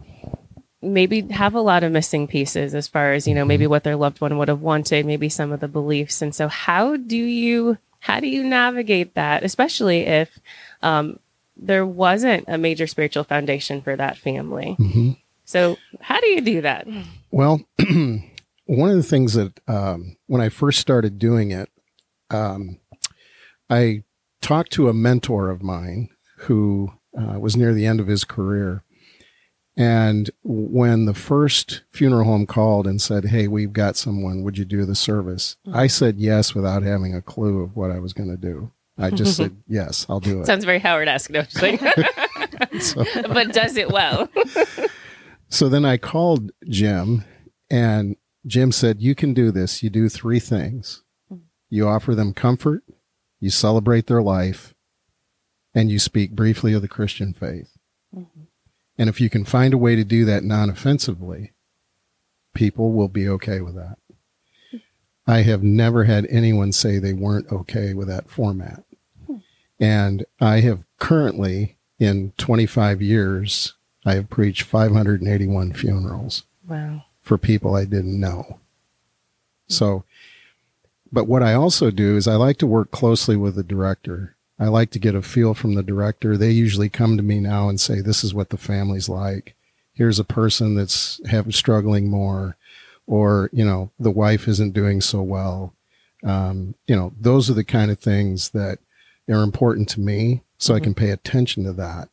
maybe 0.81 1.21
have 1.29 1.53
a 1.53 1.61
lot 1.61 1.83
of 1.83 1.91
missing 1.91 2.27
pieces 2.27 2.73
as 2.73 2.87
far 2.87 3.13
as 3.13 3.27
you 3.27 3.35
know 3.35 3.45
maybe 3.45 3.67
what 3.67 3.83
their 3.83 3.95
loved 3.95 4.19
one 4.19 4.37
would 4.37 4.47
have 4.47 4.61
wanted 4.61 5.05
maybe 5.05 5.29
some 5.29 5.51
of 5.51 5.59
the 5.59 5.67
beliefs. 5.67 6.21
And 6.21 6.33
so 6.33 6.47
how 6.47 6.97
do 6.97 7.17
you 7.17 7.77
how 7.99 8.19
do 8.19 8.27
you 8.27 8.43
navigate 8.43 9.13
that 9.13 9.43
especially 9.43 10.01
if 10.01 10.39
um, 10.81 11.19
there 11.55 11.85
wasn't 11.85 12.45
a 12.47 12.57
major 12.57 12.87
spiritual 12.87 13.23
foundation 13.23 13.81
for 13.81 13.95
that 13.95 14.17
family? 14.17 14.75
Mhm. 14.79 15.17
so 15.45 15.77
how 15.99 16.19
do 16.19 16.27
you 16.27 16.41
do 16.41 16.61
that? 16.61 16.87
Well, 17.29 17.61
one 18.65 18.89
of 18.89 18.95
the 18.95 19.03
things 19.03 19.33
that 19.33 19.59
um, 19.67 20.15
when 20.27 20.41
I 20.41 20.49
first 20.49 20.79
started 20.79 21.19
doing 21.19 21.51
it, 21.51 21.69
um, 22.33 22.79
I 23.69 24.03
talked 24.41 24.71
to 24.73 24.89
a 24.89 24.93
mentor 24.93 25.49
of 25.49 25.61
mine 25.61 26.09
who 26.39 26.91
uh, 27.17 27.39
was 27.39 27.55
near 27.55 27.73
the 27.73 27.85
end 27.85 27.99
of 27.99 28.07
his 28.07 28.23
career. 28.23 28.83
And 29.77 30.29
when 30.43 31.05
the 31.05 31.13
first 31.13 31.83
funeral 31.89 32.25
home 32.25 32.45
called 32.45 32.87
and 32.87 33.01
said, 33.01 33.25
Hey, 33.25 33.47
we've 33.47 33.71
got 33.73 33.95
someone, 33.95 34.43
would 34.43 34.57
you 34.57 34.65
do 34.65 34.85
the 34.85 34.95
service? 34.95 35.55
I 35.71 35.87
said 35.87 36.17
yes 36.17 36.53
without 36.53 36.83
having 36.83 37.15
a 37.15 37.21
clue 37.21 37.61
of 37.61 37.75
what 37.75 37.89
I 37.91 37.99
was 37.99 38.11
going 38.13 38.29
to 38.29 38.37
do. 38.37 38.71
I 38.97 39.09
just 39.11 39.37
said, 39.37 39.55
Yes, 39.67 40.05
I'll 40.09 40.19
do 40.19 40.41
it. 40.41 40.45
sounds 40.45 40.65
very 40.65 40.79
howard-esque 40.79 41.29
no 41.29 41.43
just 41.43 41.61
like 41.61 41.79
So- 42.81 43.05
but 43.27 43.53
does 43.53 43.77
it 43.77 43.89
well 43.89 44.29
So 45.49 45.67
then 45.67 45.83
I 45.83 45.97
called 45.97 46.51
Jim, 46.69 47.25
and 47.69 48.15
Jim 48.45 48.71
said, 48.71 49.01
You 49.01 49.15
can 49.15 49.33
do 49.33 49.51
this. 49.51 49.83
You 49.83 49.89
do 49.89 50.07
three 50.09 50.39
things 50.39 51.03
you 51.71 51.87
offer 51.87 52.13
them 52.13 52.35
comfort, 52.35 52.83
you 53.39 53.49
celebrate 53.49 54.05
their 54.05 54.21
life, 54.21 54.75
and 55.73 55.89
you 55.89 55.97
speak 55.97 56.31
briefly 56.31 56.73
of 56.73 56.83
the 56.83 56.87
Christian 56.87 57.33
faith. 57.33 57.75
Mm-hmm. 58.15 58.41
And 58.99 59.09
if 59.09 59.19
you 59.19 59.31
can 59.31 59.45
find 59.45 59.73
a 59.73 59.79
way 59.79 59.95
to 59.95 60.03
do 60.03 60.23
that 60.25 60.43
non 60.43 60.69
offensively, 60.69 61.53
people 62.53 62.91
will 62.91 63.07
be 63.07 63.27
okay 63.27 63.61
with 63.61 63.73
that. 63.73 63.97
I 65.25 65.41
have 65.41 65.63
never 65.63 66.03
had 66.03 66.27
anyone 66.29 66.71
say 66.71 66.99
they 66.99 67.13
weren't 67.13 67.51
okay 67.51 67.93
with 67.93 68.07
that 68.09 68.29
format. 68.29 68.83
Hmm. 69.25 69.37
And 69.79 70.25
I 70.39 70.59
have 70.59 70.85
currently, 70.99 71.77
in 71.97 72.33
25 72.37 73.01
years, 73.01 73.73
I 74.05 74.15
have 74.15 74.29
preached 74.29 74.63
581 74.63 75.73
funerals 75.73 76.43
wow 76.67 77.03
for 77.21 77.37
people 77.37 77.75
I 77.75 77.85
didn't 77.85 78.19
know. 78.19 78.59
So, 79.67 80.03
but 81.11 81.27
what 81.27 81.43
I 81.43 81.53
also 81.53 81.91
do 81.91 82.15
is 82.15 82.27
I 82.27 82.35
like 82.35 82.57
to 82.57 82.67
work 82.67 82.91
closely 82.91 83.35
with 83.35 83.55
the 83.55 83.63
director. 83.63 84.35
I 84.57 84.67
like 84.67 84.91
to 84.91 84.99
get 84.99 85.15
a 85.15 85.21
feel 85.21 85.53
from 85.53 85.75
the 85.75 85.83
director. 85.83 86.37
They 86.37 86.51
usually 86.51 86.89
come 86.89 87.17
to 87.17 87.23
me 87.23 87.39
now 87.39 87.67
and 87.67 87.79
say, 87.79 87.99
"This 87.99 88.23
is 88.23 88.33
what 88.33 88.49
the 88.49 88.57
family's 88.57 89.09
like. 89.09 89.55
Here's 89.93 90.19
a 90.19 90.23
person 90.23 90.75
that's 90.75 91.19
having 91.27 91.51
struggling 91.51 92.09
more, 92.09 92.57
or 93.07 93.49
you 93.51 93.65
know, 93.65 93.91
the 93.99 94.11
wife 94.11 94.47
isn't 94.47 94.73
doing 94.73 95.01
so 95.01 95.21
well." 95.21 95.73
Um, 96.23 96.75
you 96.87 96.95
know, 96.95 97.13
those 97.19 97.49
are 97.49 97.55
the 97.55 97.63
kind 97.63 97.89
of 97.89 97.99
things 97.99 98.49
that 98.49 98.79
are 99.27 99.41
important 99.41 99.89
to 99.89 99.99
me, 99.99 100.43
so 100.59 100.75
I 100.75 100.79
can 100.79 100.93
pay 100.93 101.09
attention 101.09 101.63
to 101.63 101.73
that. 101.73 102.09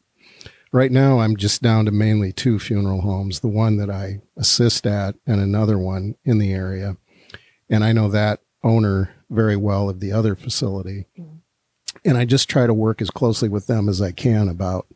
Right 0.73 0.91
now, 0.91 1.21
I'm 1.21 1.37
just 1.37 1.63
down 1.63 1.85
to 1.85 1.91
mainly 1.91 2.33
two 2.33 2.59
funeral 2.59 3.03
homes: 3.03 3.41
the 3.41 3.49
one 3.49 3.77
that 3.77 3.91
I 3.91 4.23
assist 4.37 4.87
at, 4.87 5.15
and 5.27 5.41
another 5.41 5.79
one 5.79 6.17
in 6.25 6.39
the 6.39 6.53
area. 6.53 6.97
And 7.71 7.85
I 7.85 7.93
know 7.93 8.09
that 8.09 8.41
owner 8.63 9.15
very 9.31 9.57
well 9.57 9.89
of 9.89 10.01
the 10.01 10.13
other 10.13 10.35
facility 10.35 11.07
and 12.05 12.17
I 12.17 12.25
just 12.25 12.49
try 12.49 12.67
to 12.67 12.75
work 12.75 13.01
as 13.03 13.11
closely 13.11 13.49
with 13.49 13.67
them 13.67 13.89
as 13.89 14.01
I 14.01 14.13
can 14.13 14.49
about 14.49 14.87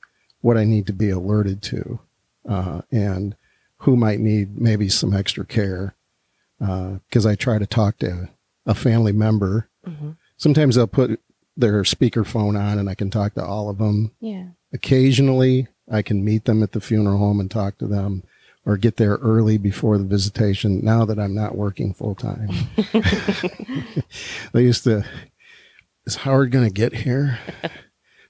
what 0.40 0.56
I 0.56 0.64
need 0.64 0.86
to 0.88 0.92
be 0.92 1.10
alerted 1.10 1.62
to, 1.62 2.00
uh, 2.48 2.82
and 2.90 3.36
who 3.78 3.96
might 3.96 4.20
need 4.20 4.60
maybe 4.60 4.88
some 4.88 5.14
extra 5.14 5.44
care. 5.44 5.94
Because 6.58 7.26
I 7.26 7.34
try 7.34 7.58
to 7.58 7.66
talk 7.66 7.98
to 7.98 8.28
a 8.66 8.74
family 8.74 9.12
member. 9.12 9.68
Sometimes 10.36 10.76
they'll 10.76 10.86
put 10.86 11.20
their 11.56 11.82
speakerphone 11.82 12.58
on, 12.58 12.78
and 12.78 12.88
I 12.88 12.94
can 12.94 13.10
talk 13.10 13.34
to 13.34 13.44
all 13.44 13.68
of 13.68 13.78
them. 13.78 14.12
Yeah. 14.20 14.46
Occasionally, 14.72 15.66
I 15.90 16.02
can 16.02 16.24
meet 16.24 16.44
them 16.44 16.62
at 16.62 16.72
the 16.72 16.80
funeral 16.80 17.18
home 17.18 17.40
and 17.40 17.50
talk 17.50 17.78
to 17.78 17.86
them, 17.88 18.22
or 18.64 18.76
get 18.76 18.96
there 18.96 19.16
early 19.16 19.58
before 19.58 19.98
the 19.98 20.04
visitation. 20.04 20.84
Now 20.84 21.04
that 21.04 21.18
I'm 21.18 21.34
not 21.34 21.56
working 21.56 21.92
full 21.94 22.14
time, 22.14 22.48
they 24.52 24.62
used 24.62 24.84
to 24.84 25.04
is 26.06 26.16
Howard 26.16 26.50
going 26.50 26.64
to 26.64 26.72
get 26.72 26.92
here? 26.92 27.38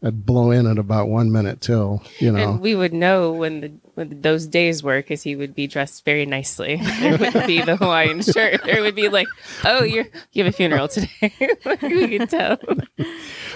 I'd 0.05 0.27
blow 0.27 0.51
in 0.51 0.67
at 0.67 0.79
about 0.79 1.09
one 1.09 1.31
minute 1.31 1.61
till, 1.61 2.03
you 2.19 2.33
know. 2.33 2.55
And 2.55 2.61
we 2.61 2.75
would 2.75 2.93
know 2.93 3.31
when 3.31 3.61
the 3.61 3.73
when 3.95 4.21
those 4.21 4.49
days 4.49 4.83
were 4.83 4.99
because 4.99 5.23
he 5.23 5.37
would 5.37 5.55
be 5.55 5.69
dressed 5.69 6.05
very 6.05 6.27
nicely. 6.27 6.77
There 6.99 7.17
would 7.19 7.47
be 7.47 7.62
the 7.62 7.77
Hawaiian 7.77 8.21
shirt. 8.23 8.65
There 8.65 8.83
would 8.83 8.97
be 8.97 9.09
like, 9.09 9.29
oh, 9.65 9.85
you're 9.85 10.07
you 10.33 10.43
have 10.43 10.53
a 10.53 10.57
funeral 10.57 10.89
today. 10.89 11.09
we 11.83 12.19
could 12.19 12.31
tell. 12.31 12.59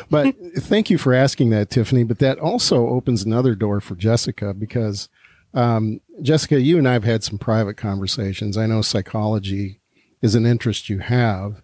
but 0.09 0.37
thank 0.59 0.89
you 0.89 0.99
for 0.99 1.13
asking 1.13 1.51
that, 1.51 1.69
Tiffany. 1.69 2.05
But 2.05 2.21
that 2.21 2.39
also 2.39 2.87
opens 2.91 3.25
another 3.25 3.57
door 3.57 3.81
for 3.81 3.97
Jessica 3.97 4.55
because, 4.55 5.09
um, 5.57 6.01
Jessica, 6.23 6.61
you 6.61 6.79
and 6.79 6.89
I 6.89 6.93
have 6.93 7.05
had 7.05 7.25
some 7.25 7.39
private 7.39 7.77
conversations. 7.77 8.57
I 8.57 8.67
know 8.67 8.83
psychology 8.83 9.81
is 10.23 10.35
an 10.35 10.47
interest 10.47 10.89
you 10.89 10.99
have. 10.99 11.63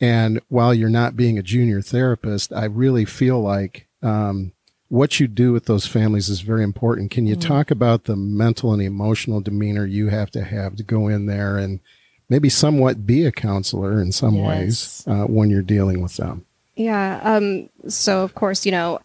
And 0.00 0.40
while 0.48 0.72
you're 0.72 0.88
not 0.88 1.16
being 1.16 1.38
a 1.38 1.42
junior 1.42 1.82
therapist, 1.82 2.52
I 2.52 2.66
really 2.66 3.04
feel 3.04 3.40
like 3.40 3.88
um, 4.02 4.52
what 4.88 5.18
you 5.18 5.26
do 5.26 5.52
with 5.52 5.64
those 5.64 5.86
families 5.86 6.28
is 6.28 6.40
very 6.40 6.62
important. 6.62 7.10
Can 7.10 7.26
you 7.26 7.34
talk 7.34 7.70
about 7.70 8.04
the 8.04 8.16
mental 8.16 8.72
and 8.72 8.82
emotional 8.82 9.40
demeanor 9.40 9.86
you 9.86 10.08
have 10.08 10.30
to 10.32 10.44
have 10.44 10.76
to 10.76 10.82
go 10.82 11.08
in 11.08 11.26
there 11.26 11.56
and 11.56 11.80
maybe 12.28 12.48
somewhat 12.48 13.06
be 13.06 13.24
a 13.24 13.32
counselor 13.32 14.00
in 14.00 14.12
some 14.12 14.40
ways 14.40 15.02
uh, 15.06 15.24
when 15.24 15.50
you're 15.50 15.62
dealing 15.62 16.02
with 16.02 16.16
them? 16.16 16.44
Yeah. 16.76 17.20
Um, 17.22 17.70
so 17.88 18.22
of 18.22 18.34
course, 18.34 18.66
you 18.66 18.72
know, 18.72 19.00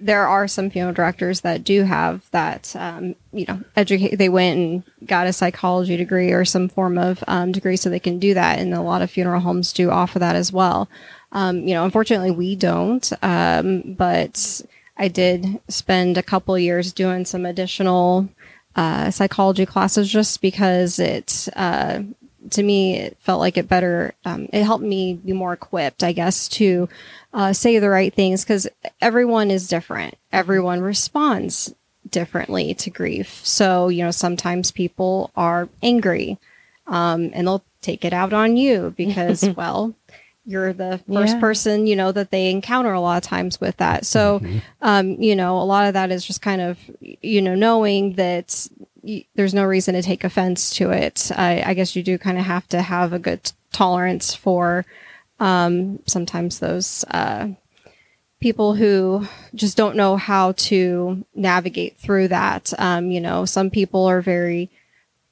there 0.00 0.26
are 0.26 0.46
some 0.46 0.70
funeral 0.70 0.94
directors 0.94 1.40
that 1.40 1.64
do 1.64 1.82
have 1.82 2.28
that, 2.30 2.74
um, 2.76 3.16
you 3.32 3.44
know, 3.46 3.60
educate, 3.74 4.16
they 4.16 4.28
went 4.28 4.58
and 4.58 5.08
got 5.08 5.26
a 5.26 5.32
psychology 5.32 5.96
degree 5.96 6.32
or 6.32 6.44
some 6.44 6.68
form 6.68 6.96
of 6.98 7.22
um, 7.26 7.52
degree 7.52 7.76
so 7.76 7.90
they 7.90 7.98
can 7.98 8.18
do 8.18 8.34
that. 8.34 8.58
And 8.58 8.72
a 8.74 8.80
lot 8.80 9.02
of 9.02 9.10
funeral 9.10 9.40
homes 9.40 9.72
do 9.72 9.90
offer 9.90 10.18
that 10.20 10.36
as 10.36 10.52
well. 10.52 10.88
Um, 11.32 11.66
you 11.66 11.74
know, 11.74 11.84
unfortunately 11.84 12.30
we 12.30 12.54
don't. 12.54 13.12
Um, 13.22 13.94
but 13.94 14.62
I 14.96 15.08
did 15.08 15.60
spend 15.68 16.16
a 16.16 16.22
couple 16.22 16.58
years 16.58 16.92
doing 16.92 17.24
some 17.24 17.44
additional, 17.44 18.28
uh, 18.76 19.10
psychology 19.10 19.66
classes 19.66 20.08
just 20.08 20.40
because 20.40 21.00
it, 21.00 21.48
uh, 21.56 22.02
to 22.52 22.62
me, 22.62 22.96
it 22.96 23.16
felt 23.20 23.40
like 23.40 23.56
it 23.56 23.68
better. 23.68 24.14
Um, 24.24 24.48
it 24.52 24.64
helped 24.64 24.84
me 24.84 25.14
be 25.14 25.32
more 25.32 25.52
equipped, 25.52 26.02
I 26.02 26.12
guess, 26.12 26.48
to 26.50 26.88
uh, 27.32 27.52
say 27.52 27.78
the 27.78 27.90
right 27.90 28.12
things 28.12 28.44
because 28.44 28.68
everyone 29.00 29.50
is 29.50 29.68
different. 29.68 30.16
Everyone 30.32 30.80
responds 30.80 31.74
differently 32.08 32.74
to 32.74 32.90
grief. 32.90 33.40
So, 33.44 33.88
you 33.88 34.02
know, 34.04 34.10
sometimes 34.10 34.70
people 34.70 35.30
are 35.36 35.68
angry 35.82 36.38
um, 36.86 37.30
and 37.34 37.46
they'll 37.46 37.64
take 37.82 38.04
it 38.04 38.12
out 38.12 38.32
on 38.32 38.56
you 38.56 38.94
because, 38.96 39.48
well, 39.56 39.94
you're 40.46 40.72
the 40.72 40.98
first 41.12 41.34
Yeah. 41.34 41.40
person, 41.40 41.86
you 41.86 41.94
know, 41.94 42.10
that 42.12 42.30
they 42.30 42.50
encounter 42.50 42.92
a 42.94 43.00
lot 43.02 43.18
of 43.22 43.22
times 43.28 43.60
with 43.60 43.76
that. 43.76 44.06
So, 44.06 44.40
um, 44.80 45.20
you 45.20 45.36
know, 45.36 45.58
a 45.60 45.64
lot 45.64 45.86
of 45.86 45.92
that 45.92 46.10
is 46.10 46.24
just 46.24 46.40
kind 46.40 46.62
of, 46.62 46.78
you 47.00 47.42
know, 47.42 47.54
knowing 47.54 48.14
that 48.14 48.66
y- 49.08 49.24
there's 49.34 49.54
no 49.54 49.64
reason 49.64 49.94
to 49.94 50.02
take 50.02 50.22
offense 50.22 50.70
to 50.76 50.90
it. 50.90 51.30
I, 51.34 51.62
I 51.64 51.74
guess 51.74 51.96
you 51.96 52.02
do 52.02 52.18
kind 52.18 52.38
of 52.38 52.44
have 52.44 52.68
to 52.68 52.82
have 52.82 53.12
a 53.12 53.18
good 53.18 53.50
tolerance 53.72 54.34
for 54.34 54.84
um, 55.40 56.00
sometimes 56.06 56.58
those 56.58 57.04
uh, 57.10 57.48
people 58.40 58.74
who 58.74 59.26
just 59.54 59.76
don't 59.76 59.96
know 59.96 60.16
how 60.16 60.52
to 60.52 61.24
navigate 61.34 61.96
through 61.96 62.28
that. 62.28 62.72
Um, 62.78 63.10
you 63.10 63.20
know, 63.20 63.44
some 63.44 63.70
people 63.70 64.04
are 64.06 64.20
very 64.20 64.70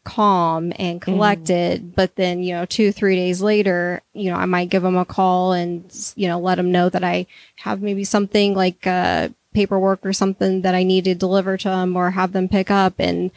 calm 0.04 0.72
and 0.78 1.02
collected, 1.02 1.94
but 1.96 2.14
then, 2.14 2.42
you 2.42 2.54
know, 2.54 2.64
two, 2.64 2.92
three 2.92 3.16
days 3.16 3.42
later, 3.42 4.00
you 4.12 4.30
know, 4.30 4.36
I 4.36 4.46
might 4.46 4.70
give 4.70 4.82
them 4.84 4.96
a 4.96 5.04
call 5.04 5.52
and, 5.52 5.84
you 6.14 6.28
know, 6.28 6.38
let 6.38 6.54
them 6.54 6.70
know 6.70 6.88
that 6.88 7.02
I 7.02 7.26
have 7.56 7.82
maybe 7.82 8.04
something 8.04 8.54
like, 8.54 8.86
uh, 8.86 9.30
paperwork 9.52 10.04
or 10.04 10.12
something 10.12 10.60
that 10.60 10.74
I 10.74 10.82
need 10.82 11.04
to 11.04 11.14
deliver 11.14 11.56
to 11.56 11.68
them 11.68 11.96
or 11.96 12.10
have 12.10 12.32
them 12.32 12.46
pick 12.46 12.70
up 12.70 12.94
and 12.98 13.30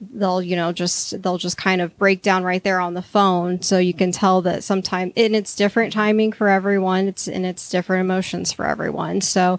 they'll, 0.00 0.42
you 0.42 0.56
know, 0.56 0.72
just, 0.72 1.22
they'll 1.22 1.38
just 1.38 1.56
kind 1.56 1.80
of 1.80 1.96
break 1.98 2.22
down 2.22 2.44
right 2.44 2.62
there 2.62 2.80
on 2.80 2.94
the 2.94 3.02
phone. 3.02 3.62
So 3.62 3.78
you 3.78 3.94
can 3.94 4.12
tell 4.12 4.42
that 4.42 4.62
sometimes 4.62 5.12
and 5.16 5.34
it's 5.34 5.54
different 5.56 5.92
timing 5.92 6.32
for 6.32 6.48
everyone. 6.48 7.08
It's, 7.08 7.28
and 7.28 7.46
it's 7.46 7.70
different 7.70 8.02
emotions 8.02 8.52
for 8.52 8.66
everyone. 8.66 9.20
So, 9.22 9.58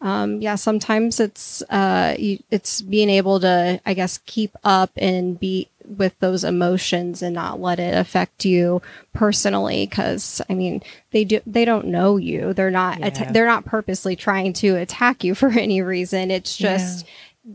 um, 0.00 0.40
yeah, 0.40 0.54
sometimes 0.54 1.18
it's, 1.20 1.62
uh, 1.70 2.14
you, 2.18 2.38
it's 2.50 2.82
being 2.82 3.10
able 3.10 3.40
to, 3.40 3.80
I 3.84 3.94
guess, 3.94 4.18
keep 4.26 4.56
up 4.62 4.90
and 4.96 5.40
be 5.40 5.68
with 5.84 6.16
those 6.20 6.44
emotions 6.44 7.22
and 7.22 7.34
not 7.34 7.58
let 7.60 7.80
it 7.80 7.96
affect 7.96 8.44
you 8.44 8.82
personally. 9.14 9.86
Cause 9.86 10.42
I 10.50 10.54
mean, 10.54 10.82
they 11.12 11.24
do, 11.24 11.40
they 11.46 11.64
don't 11.64 11.86
know 11.86 12.18
you. 12.18 12.52
They're 12.52 12.70
not, 12.70 13.00
atta- 13.02 13.32
they're 13.32 13.46
not 13.46 13.64
purposely 13.64 14.14
trying 14.14 14.52
to 14.54 14.76
attack 14.76 15.24
you 15.24 15.34
for 15.34 15.48
any 15.48 15.80
reason. 15.80 16.30
It's 16.30 16.56
just, 16.56 17.06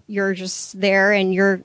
you're 0.07 0.33
just 0.33 0.81
there 0.81 1.13
and 1.13 1.31
you're 1.33 1.63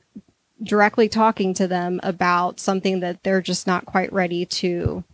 directly 0.62 1.08
talking 1.08 1.54
to 1.54 1.66
them 1.68 2.00
about 2.02 2.58
something 2.60 3.00
that 3.00 3.22
they're 3.22 3.40
just 3.42 3.66
not 3.66 3.84
quite 3.86 4.12
ready 4.12 4.44
to 4.44 5.04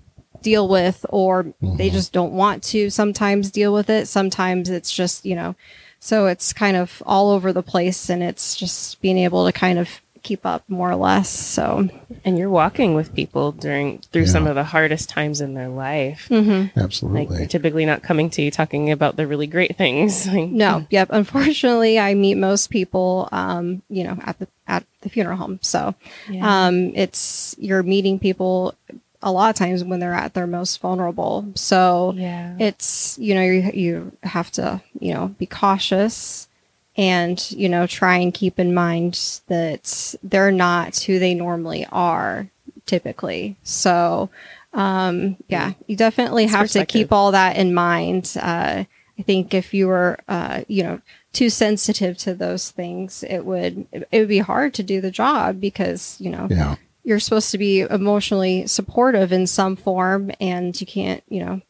deal 0.42 0.68
with 0.68 1.06
or 1.08 1.54
they 1.62 1.88
just 1.90 2.12
don't 2.12 2.32
want 2.32 2.62
to 2.62 2.90
sometimes 2.90 3.50
deal 3.50 3.72
with 3.72 3.88
it 3.88 4.06
sometimes 4.06 4.68
it's 4.68 4.92
just 4.92 5.24
you 5.24 5.34
know 5.34 5.54
so 6.00 6.26
it's 6.26 6.52
kind 6.52 6.76
of 6.76 7.02
all 7.06 7.30
over 7.30 7.50
the 7.52 7.62
place 7.62 8.10
and 8.10 8.22
it's 8.22 8.54
just 8.54 9.00
being 9.00 9.16
able 9.16 9.46
to 9.46 9.52
kind 9.52 9.78
of 9.78 10.02
keep 10.22 10.44
up 10.46 10.62
more 10.68 10.90
or 10.90 10.96
less 10.96 11.28
so 11.30 11.88
And 12.24 12.38
you're 12.38 12.48
walking 12.50 12.94
with 12.94 13.14
people 13.14 13.52
during 13.52 13.98
through 14.12 14.22
Yeah. 14.22 14.28
some 14.28 14.46
of 14.46 14.54
the 14.54 14.64
hardest 14.64 15.10
times 15.10 15.42
in 15.42 15.52
their 15.52 15.68
life. 15.68 16.28
Mm-hmm. 16.30 16.78
Like 16.78 16.84
Absolutely. 16.84 17.36
they're 17.38 17.46
typically 17.46 17.84
not 17.84 18.02
coming 18.02 18.30
to 18.30 18.40
you 18.42 18.50
talking 18.50 18.90
about 18.90 19.16
the 19.16 19.26
really 19.26 19.46
great 19.46 19.76
things. 19.76 20.26
No 20.34 20.86
yep 20.90 21.08
unfortunately 21.10 21.98
i 21.98 22.12
meet 22.14 22.36
most 22.36 22.68
people 22.70 23.28
um 23.32 23.82
you 23.90 24.04
know 24.04 24.18
at 24.24 24.38
the 24.38 24.48
at 24.66 24.84
the 25.02 25.08
funeral 25.08 25.36
home. 25.36 25.58
So 25.62 25.94
Yeah. 26.28 26.66
um 26.66 26.92
it's 26.94 27.54
you're 27.58 27.82
meeting 27.82 28.18
people 28.18 28.74
a 29.22 29.32
lot 29.32 29.48
of 29.50 29.56
times 29.56 29.82
when 29.82 30.00
they're 30.00 30.12
at 30.12 30.34
their 30.34 30.46
most 30.46 30.80
vulnerable. 30.80 31.46
So 31.54 32.12
yeah. 32.16 32.56
it's 32.58 33.16
you 33.18 33.34
know 33.34 33.42
you 33.42 33.70
you 33.72 34.12
have 34.22 34.50
to 34.52 34.80
you 35.00 35.14
know 35.14 35.28
be 35.38 35.46
cautious 35.46 36.48
and 36.96 37.50
you 37.50 37.68
know 37.68 37.86
try 37.86 38.16
and 38.18 38.32
keep 38.32 38.58
in 38.58 38.72
mind 38.74 39.40
that 39.48 40.14
they're 40.22 40.52
not 40.52 40.96
who 41.00 41.18
they 41.18 41.34
normally 41.34 41.86
are 41.90 42.48
typically. 42.86 43.56
So 43.62 44.30
um 44.72 45.36
yeah 45.48 45.72
you 45.86 45.96
definitely 45.96 46.44
It's 46.44 46.52
have 46.52 46.70
to 46.70 46.84
keep 46.86 47.12
all 47.12 47.32
that 47.32 47.56
in 47.56 47.72
mind. 47.74 48.36
Uh 48.40 48.84
i 49.18 49.22
think 49.22 49.54
if 49.54 49.72
you 49.72 49.86
were 49.86 50.18
uh 50.28 50.62
you 50.68 50.82
know 50.82 51.00
too 51.34 51.50
sensitive 51.50 52.16
to 52.16 52.34
those 52.34 52.70
things 52.70 53.24
it 53.24 53.44
would 53.44 53.86
it 53.92 54.18
would 54.18 54.28
be 54.28 54.38
hard 54.38 54.72
to 54.72 54.82
do 54.82 55.00
the 55.00 55.10
job 55.10 55.60
because 55.60 56.16
you 56.20 56.30
know 56.30 56.46
yeah. 56.50 56.76
you're 57.02 57.20
supposed 57.20 57.50
to 57.50 57.58
be 57.58 57.80
emotionally 57.80 58.66
supportive 58.66 59.32
in 59.32 59.46
some 59.46 59.76
form 59.76 60.30
and 60.40 60.80
you 60.80 60.86
can't 60.86 61.22
you 61.28 61.44
know 61.44 61.60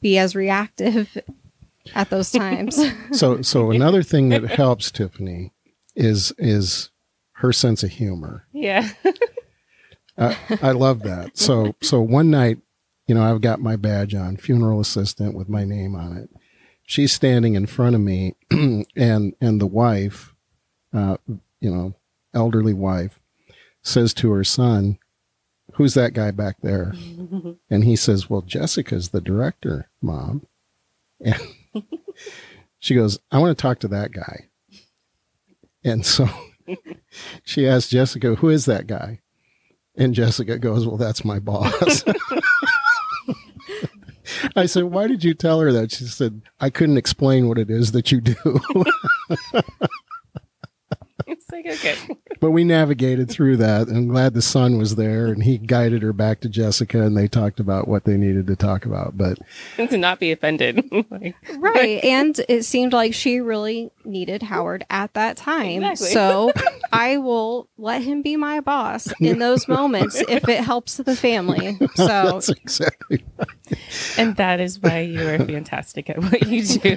be 0.00 0.18
as 0.18 0.34
reactive 0.34 1.16
at 1.94 2.10
those 2.10 2.32
times 2.32 2.80
So, 3.12 3.42
so 3.42 3.70
another 3.70 4.02
thing 4.02 4.30
that 4.30 4.44
helps 4.44 4.90
Tiffany 4.90 5.52
is 5.94 6.32
is 6.38 6.90
her 7.32 7.52
sense 7.52 7.82
of 7.82 7.90
humor. 7.90 8.46
yeah. 8.52 8.88
Uh, 10.18 10.34
I 10.62 10.70
love 10.70 11.02
that. 11.02 11.36
So, 11.36 11.74
so 11.82 12.00
one 12.00 12.30
night, 12.30 12.56
you 13.06 13.14
know, 13.14 13.22
I've 13.22 13.42
got 13.42 13.60
my 13.60 13.76
badge 13.76 14.14
on, 14.14 14.38
funeral 14.38 14.80
assistant 14.80 15.34
with 15.34 15.48
my 15.48 15.64
name 15.64 15.94
on 15.94 16.16
it, 16.16 16.30
she's 16.86 17.12
standing 17.12 17.54
in 17.54 17.66
front 17.66 17.94
of 17.94 18.00
me, 18.00 18.34
and 18.50 19.34
and 19.40 19.60
the 19.60 19.66
wife, 19.66 20.34
uh, 20.94 21.18
you 21.60 21.70
know, 21.70 21.94
elderly 22.32 22.72
wife, 22.72 23.20
says 23.82 24.14
to 24.14 24.30
her 24.32 24.44
son, 24.44 24.98
"Who's 25.74 25.94
that 25.94 26.14
guy 26.14 26.30
back 26.30 26.56
there?" 26.62 26.94
and 27.70 27.84
he 27.84 27.96
says, 27.96 28.30
"Well, 28.30 28.42
Jessica's 28.42 29.10
the 29.10 29.20
director, 29.20 29.90
mom." 30.00 30.46
And 31.20 31.40
she 32.78 32.94
goes, 32.94 33.18
"I 33.30 33.38
want 33.38 33.56
to 33.56 33.60
talk 33.60 33.80
to 33.80 33.88
that 33.88 34.12
guy." 34.12 34.48
And 35.84 36.06
so 36.06 36.28
she 37.44 37.66
asks 37.68 37.90
Jessica, 37.90 38.36
"Who 38.36 38.48
is 38.48 38.64
that 38.64 38.86
guy?" 38.86 39.20
And 39.96 40.14
Jessica 40.14 40.58
goes, 40.58 40.86
Well, 40.86 40.98
that's 40.98 41.24
my 41.24 41.38
boss. 41.38 42.04
I 44.54 44.66
said, 44.66 44.84
Why 44.84 45.06
did 45.06 45.24
you 45.24 45.34
tell 45.34 45.60
her 45.60 45.72
that? 45.72 45.92
She 45.92 46.04
said, 46.04 46.42
I 46.60 46.70
couldn't 46.70 46.96
explain 46.96 47.48
what 47.48 47.58
it 47.58 47.70
is 47.70 47.92
that 47.92 48.12
you 48.12 48.20
do. 48.20 48.36
it's 51.48 51.52
like, 51.52 51.66
okay. 51.74 52.18
but 52.40 52.50
we 52.50 52.64
navigated 52.64 53.30
through 53.30 53.58
that. 53.58 53.88
I'm 53.88 54.08
glad 54.08 54.34
the 54.34 54.42
son 54.42 54.78
was 54.78 54.96
there 54.96 55.26
and 55.26 55.42
he 55.44 55.58
guided 55.58 56.02
her 56.02 56.12
back 56.12 56.40
to 56.40 56.48
Jessica 56.48 57.02
and 57.02 57.16
they 57.16 57.28
talked 57.28 57.60
about 57.60 57.86
what 57.86 58.04
they 58.04 58.16
needed 58.16 58.48
to 58.48 58.56
talk 58.56 58.84
about. 58.84 59.16
But 59.16 59.38
to 59.76 59.96
not 59.96 60.18
be 60.18 60.32
offended. 60.32 60.90
like, 61.10 61.36
right. 61.56 62.02
and 62.04 62.40
it 62.48 62.64
seemed 62.64 62.92
like 62.92 63.14
she 63.14 63.40
really 63.40 63.90
needed 64.04 64.42
Howard 64.42 64.84
at 64.90 65.14
that 65.14 65.36
time. 65.36 65.84
Exactly. 65.84 66.08
So 66.08 66.52
I 66.92 67.18
will 67.18 67.68
let 67.78 68.02
him 68.02 68.22
be 68.22 68.36
my 68.36 68.60
boss 68.60 69.12
in 69.20 69.38
those 69.38 69.68
moments 69.68 70.20
if 70.28 70.48
it 70.48 70.64
helps 70.64 70.96
the 70.96 71.14
family. 71.14 71.78
So 71.94 72.06
that's 72.06 72.48
exactly 72.48 73.24
right. 73.38 73.48
And 74.18 74.36
that 74.36 74.58
is 74.58 74.80
why 74.80 75.00
you 75.00 75.20
are 75.28 75.38
fantastic 75.38 76.10
at 76.10 76.18
what 76.18 76.46
you 76.48 76.64
do. 76.64 76.96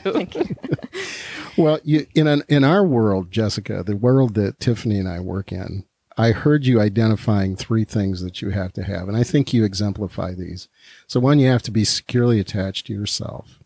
Well, 1.59 1.79
you, 1.83 2.07
in 2.15 2.27
an, 2.27 2.43
in 2.47 2.63
our 2.63 2.83
world, 2.83 3.31
Jessica, 3.31 3.83
the 3.83 3.95
world 3.95 4.35
that 4.35 4.59
Tiffany 4.59 4.97
and 4.97 5.07
I 5.07 5.19
work 5.19 5.51
in, 5.51 5.85
I 6.17 6.31
heard 6.31 6.65
you 6.65 6.81
identifying 6.81 7.55
three 7.55 7.85
things 7.85 8.21
that 8.21 8.41
you 8.41 8.49
have 8.49 8.73
to 8.73 8.83
have, 8.83 9.07
and 9.07 9.15
I 9.15 9.23
think 9.23 9.53
you 9.53 9.63
exemplify 9.63 10.33
these. 10.33 10.67
So, 11.07 11.19
one, 11.19 11.39
you 11.39 11.47
have 11.47 11.63
to 11.63 11.71
be 11.71 11.85
securely 11.85 12.39
attached 12.39 12.87
to 12.87 12.93
yourself. 12.93 13.59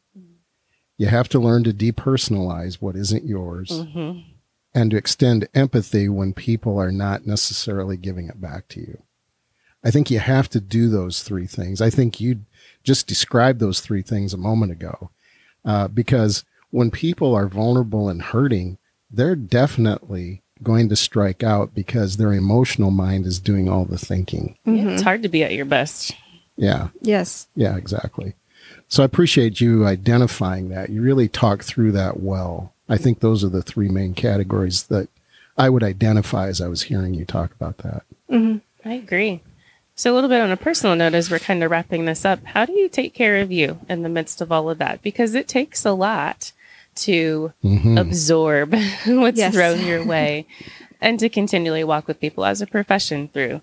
You 0.98 1.08
have 1.08 1.28
to 1.30 1.40
learn 1.40 1.64
to 1.64 1.74
depersonalize 1.74 2.76
what 2.76 2.96
isn't 2.96 3.26
yours 3.26 3.70
mm-hmm. 3.72 4.20
and 4.76 4.92
to 4.92 4.98
extend 4.98 5.48
empathy 5.56 6.08
when 6.08 6.34
people 6.34 6.78
are 6.78 6.92
not 6.92 7.26
necessarily 7.26 7.98
giving 7.98 8.28
it 8.28 8.40
back 8.40 8.68
to 8.70 8.80
you. 8.80 9.02
I 9.84 9.92
think 9.92 10.10
you 10.10 10.20
have 10.20 10.48
to 10.50 10.62
do 10.62 10.90
those 10.90 11.24
three 11.24 11.48
things. 11.48 11.82
I 11.82 11.90
think 11.90 12.22
you 12.22 12.42
just 12.84 13.08
described 13.08 13.60
those 13.60 13.82
three 13.82 14.02
things 14.02 14.34
a 14.34 14.38
moment 14.38 14.72
ago 14.72 15.10
uh, 15.66 15.88
because 15.88 16.46
when 16.74 16.90
people 16.90 17.36
are 17.36 17.48
vulnerable 17.48 18.10
and 18.10 18.20
hurting, 18.20 18.80
they're 19.12 19.36
definitely 19.36 20.42
going 20.64 20.90
to 20.90 20.96
strike 20.96 21.44
out 21.44 21.76
because 21.76 22.18
their 22.18 22.34
emotional 22.34 22.90
mind 22.90 23.28
is 23.28 23.38
doing 23.38 23.70
all 23.70 23.86
the 23.86 24.00
thinking. 24.00 24.58
Mm-hmm. 24.66 24.90
It's 24.90 25.04
hard 25.04 25.22
to 25.22 25.30
be 25.30 25.44
at 25.44 25.54
your 25.54 25.66
best. 25.66 26.16
Yeah. 26.56 26.88
Yes. 27.02 27.48
Yeah, 27.56 27.78
exactly. 27.78 28.34
So 28.88 29.04
I 29.04 29.06
appreciate 29.06 29.62
you 29.62 29.86
identifying 29.86 30.70
that. 30.70 30.90
You 30.90 31.04
really 31.04 31.28
talk 31.28 31.64
through 31.64 31.92
that 31.92 32.20
well. 32.20 32.74
I 32.90 32.98
think 32.98 33.20
those 33.20 33.44
are 33.44 33.50
the 33.50 33.62
three 33.62 33.90
main 33.90 34.16
categories 34.16 34.84
that 34.88 35.10
I 35.56 35.70
would 35.70 35.84
identify 35.84 36.48
as 36.48 36.60
I 36.60 36.70
was 36.70 36.82
hearing 36.82 37.14
you 37.14 37.24
talk 37.24 37.52
about 37.54 37.78
that. 37.80 38.02
Mm-hmm. 38.32 38.90
I 38.90 38.94
agree. 38.96 39.44
So, 39.96 40.12
a 40.12 40.16
little 40.16 40.30
bit 40.30 40.42
on 40.42 40.50
a 40.50 40.58
personal 40.58 40.96
note 40.96 41.14
as 41.14 41.30
we're 41.30 41.38
kind 41.38 41.64
of 41.64 41.70
wrapping 41.70 42.06
this 42.06 42.26
up, 42.26 42.44
how 42.44 42.66
do 42.66 42.74
you 42.74 42.90
take 42.90 43.14
care 43.14 43.38
of 43.38 43.52
you 43.52 43.80
in 43.88 44.02
the 44.02 44.10
midst 44.10 44.42
of 44.42 44.52
all 44.52 44.72
of 44.72 44.80
that? 44.80 45.04
Because 45.04 45.36
it 45.36 45.48
takes 45.48 45.86
a 45.86 45.92
lot 45.92 46.52
to 46.96 47.54
mm-hmm. 47.64 47.98
absorb 47.98 48.74
what's 49.06 49.38
yes. 49.38 49.54
thrown 49.54 49.86
your 49.86 50.06
way 50.06 50.46
and 51.02 51.20
to 51.20 51.30
continually 51.30 51.84
walk 51.84 52.08
with 52.08 52.20
people 52.20 52.46
as 52.46 52.62
a 52.62 52.68
profession 52.68 53.28
through 53.28 53.62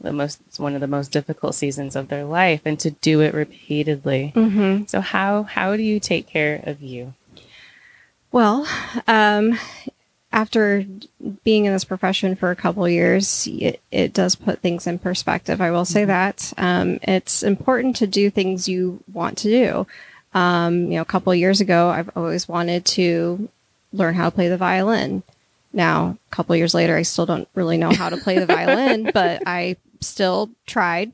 the 0.00 0.12
most 0.12 0.40
one 0.58 0.74
of 0.74 0.80
the 0.80 0.86
most 0.86 1.12
difficult 1.12 1.54
seasons 1.54 1.94
of 1.94 2.08
their 2.08 2.24
life 2.24 2.62
and 2.64 2.78
to 2.80 2.90
do 2.90 3.20
it 3.20 3.34
repeatedly 3.34 4.32
mm-hmm. 4.34 4.84
so 4.86 5.00
how 5.00 5.42
how 5.44 5.76
do 5.76 5.82
you 5.82 6.00
take 6.00 6.26
care 6.26 6.60
of 6.64 6.82
you 6.82 7.14
well 8.32 8.66
um, 9.06 9.58
after 10.32 10.86
being 11.44 11.64
in 11.64 11.72
this 11.72 11.84
profession 11.84 12.34
for 12.34 12.50
a 12.50 12.56
couple 12.56 12.88
years 12.88 13.46
it, 13.50 13.80
it 13.90 14.12
does 14.12 14.34
put 14.34 14.60
things 14.60 14.86
in 14.86 14.98
perspective 14.98 15.60
i 15.60 15.70
will 15.70 15.84
say 15.84 16.00
mm-hmm. 16.00 16.08
that 16.08 16.52
um, 16.56 16.98
it's 17.02 17.42
important 17.42 17.94
to 17.94 18.06
do 18.06 18.30
things 18.30 18.68
you 18.68 19.02
want 19.12 19.36
to 19.36 19.48
do 19.48 19.86
um, 20.32 20.84
you 20.84 20.96
know, 20.96 21.02
a 21.02 21.06
couple 21.06 21.34
years 21.34 21.60
ago, 21.60 21.88
I've 21.88 22.10
always 22.16 22.48
wanted 22.48 22.84
to 22.86 23.48
learn 23.92 24.14
how 24.14 24.30
to 24.30 24.34
play 24.34 24.48
the 24.48 24.56
violin. 24.56 25.22
Now, 25.72 26.18
a 26.30 26.34
couple 26.34 26.54
years 26.56 26.74
later, 26.74 26.96
I 26.96 27.02
still 27.02 27.26
don't 27.26 27.48
really 27.54 27.76
know 27.76 27.92
how 27.92 28.08
to 28.08 28.16
play 28.16 28.38
the 28.38 28.46
violin, 28.46 29.10
but 29.14 29.42
I 29.46 29.76
still 30.00 30.50
tried. 30.66 31.12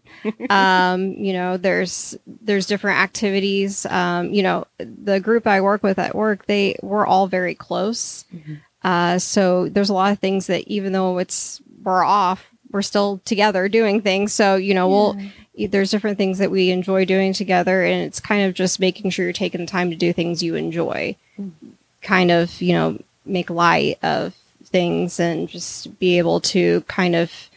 Um, 0.50 1.12
you 1.12 1.32
know, 1.32 1.56
there's 1.56 2.16
there's 2.26 2.66
different 2.66 2.98
activities. 3.00 3.86
Um, 3.86 4.32
you 4.32 4.42
know, 4.42 4.66
the 4.78 5.20
group 5.20 5.46
I 5.46 5.60
work 5.60 5.82
with 5.82 5.98
at 5.98 6.14
work, 6.14 6.46
they 6.46 6.76
we're 6.82 7.06
all 7.06 7.26
very 7.26 7.54
close. 7.54 8.24
Mm-hmm. 8.34 8.54
Uh, 8.82 9.18
so 9.18 9.68
there's 9.68 9.88
a 9.88 9.94
lot 9.94 10.12
of 10.12 10.18
things 10.18 10.46
that 10.46 10.66
even 10.68 10.92
though 10.92 11.18
it's 11.18 11.60
we're 11.82 12.04
off, 12.04 12.50
we're 12.70 12.82
still 12.82 13.20
together 13.24 13.68
doing 13.68 14.00
things. 14.00 14.32
So 14.32 14.56
you 14.56 14.74
know, 14.74 14.88
yeah. 14.88 14.94
we'll 14.94 15.20
there's 15.56 15.90
different 15.90 16.18
things 16.18 16.38
that 16.38 16.50
we 16.50 16.70
enjoy 16.70 17.04
doing 17.04 17.32
together 17.32 17.82
and 17.82 18.02
it's 18.02 18.20
kind 18.20 18.46
of 18.46 18.54
just 18.54 18.78
making 18.78 19.10
sure 19.10 19.24
you're 19.24 19.32
taking 19.32 19.60
the 19.60 19.66
time 19.66 19.90
to 19.90 19.96
do 19.96 20.12
things 20.12 20.42
you 20.42 20.54
enjoy 20.54 21.16
mm-hmm. 21.38 21.68
kind 22.02 22.30
of 22.30 22.60
you 22.60 22.72
know 22.72 22.98
make 23.24 23.48
light 23.50 23.98
of 24.02 24.34
things 24.64 25.18
and 25.18 25.48
just 25.48 25.98
be 25.98 26.18
able 26.18 26.40
to 26.40 26.82
kind 26.82 27.16
of 27.16 27.50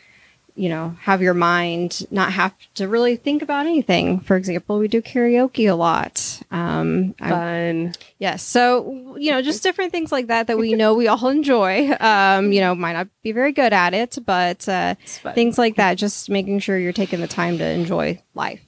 you 0.60 0.68
know, 0.68 0.94
have 1.00 1.22
your 1.22 1.34
mind 1.34 2.06
not 2.12 2.34
have 2.34 2.54
to 2.74 2.90
really 2.90 3.16
think 3.16 3.42
about 3.42 3.66
anything. 3.66 4.20
For 4.20 4.36
example, 4.36 4.78
we 4.78 4.90
do 4.90 5.02
karaoke 5.02 5.72
a 5.72 5.74
lot. 5.74 6.42
Um, 6.52 7.14
Fun. 7.14 7.94
Yes. 8.18 8.44
So, 8.44 9.16
you 9.18 9.32
know, 9.32 9.42
just 9.42 9.64
different 9.64 9.94
things 9.94 10.12
like 10.12 10.28
that 10.28 10.48
that 10.48 10.58
we 10.58 10.74
know 10.74 10.96
we 10.96 11.08
all 11.08 11.30
enjoy. 11.30 11.96
Um, 11.98 12.52
you 12.52 12.60
know, 12.60 12.76
might 12.76 12.92
not 12.92 13.08
be 13.24 13.32
very 13.32 13.54
good 13.54 13.72
at 13.72 13.94
it, 13.94 14.18
but 14.26 14.68
uh, 14.68 14.96
things 15.34 15.58
like 15.58 15.78
that, 15.78 15.96
just 15.96 16.30
making 16.30 16.60
sure 16.60 16.78
you're 16.78 16.92
taking 16.92 17.22
the 17.22 17.28
time 17.28 17.58
to 17.60 17.66
enjoy 17.66 18.22
life. 18.36 18.62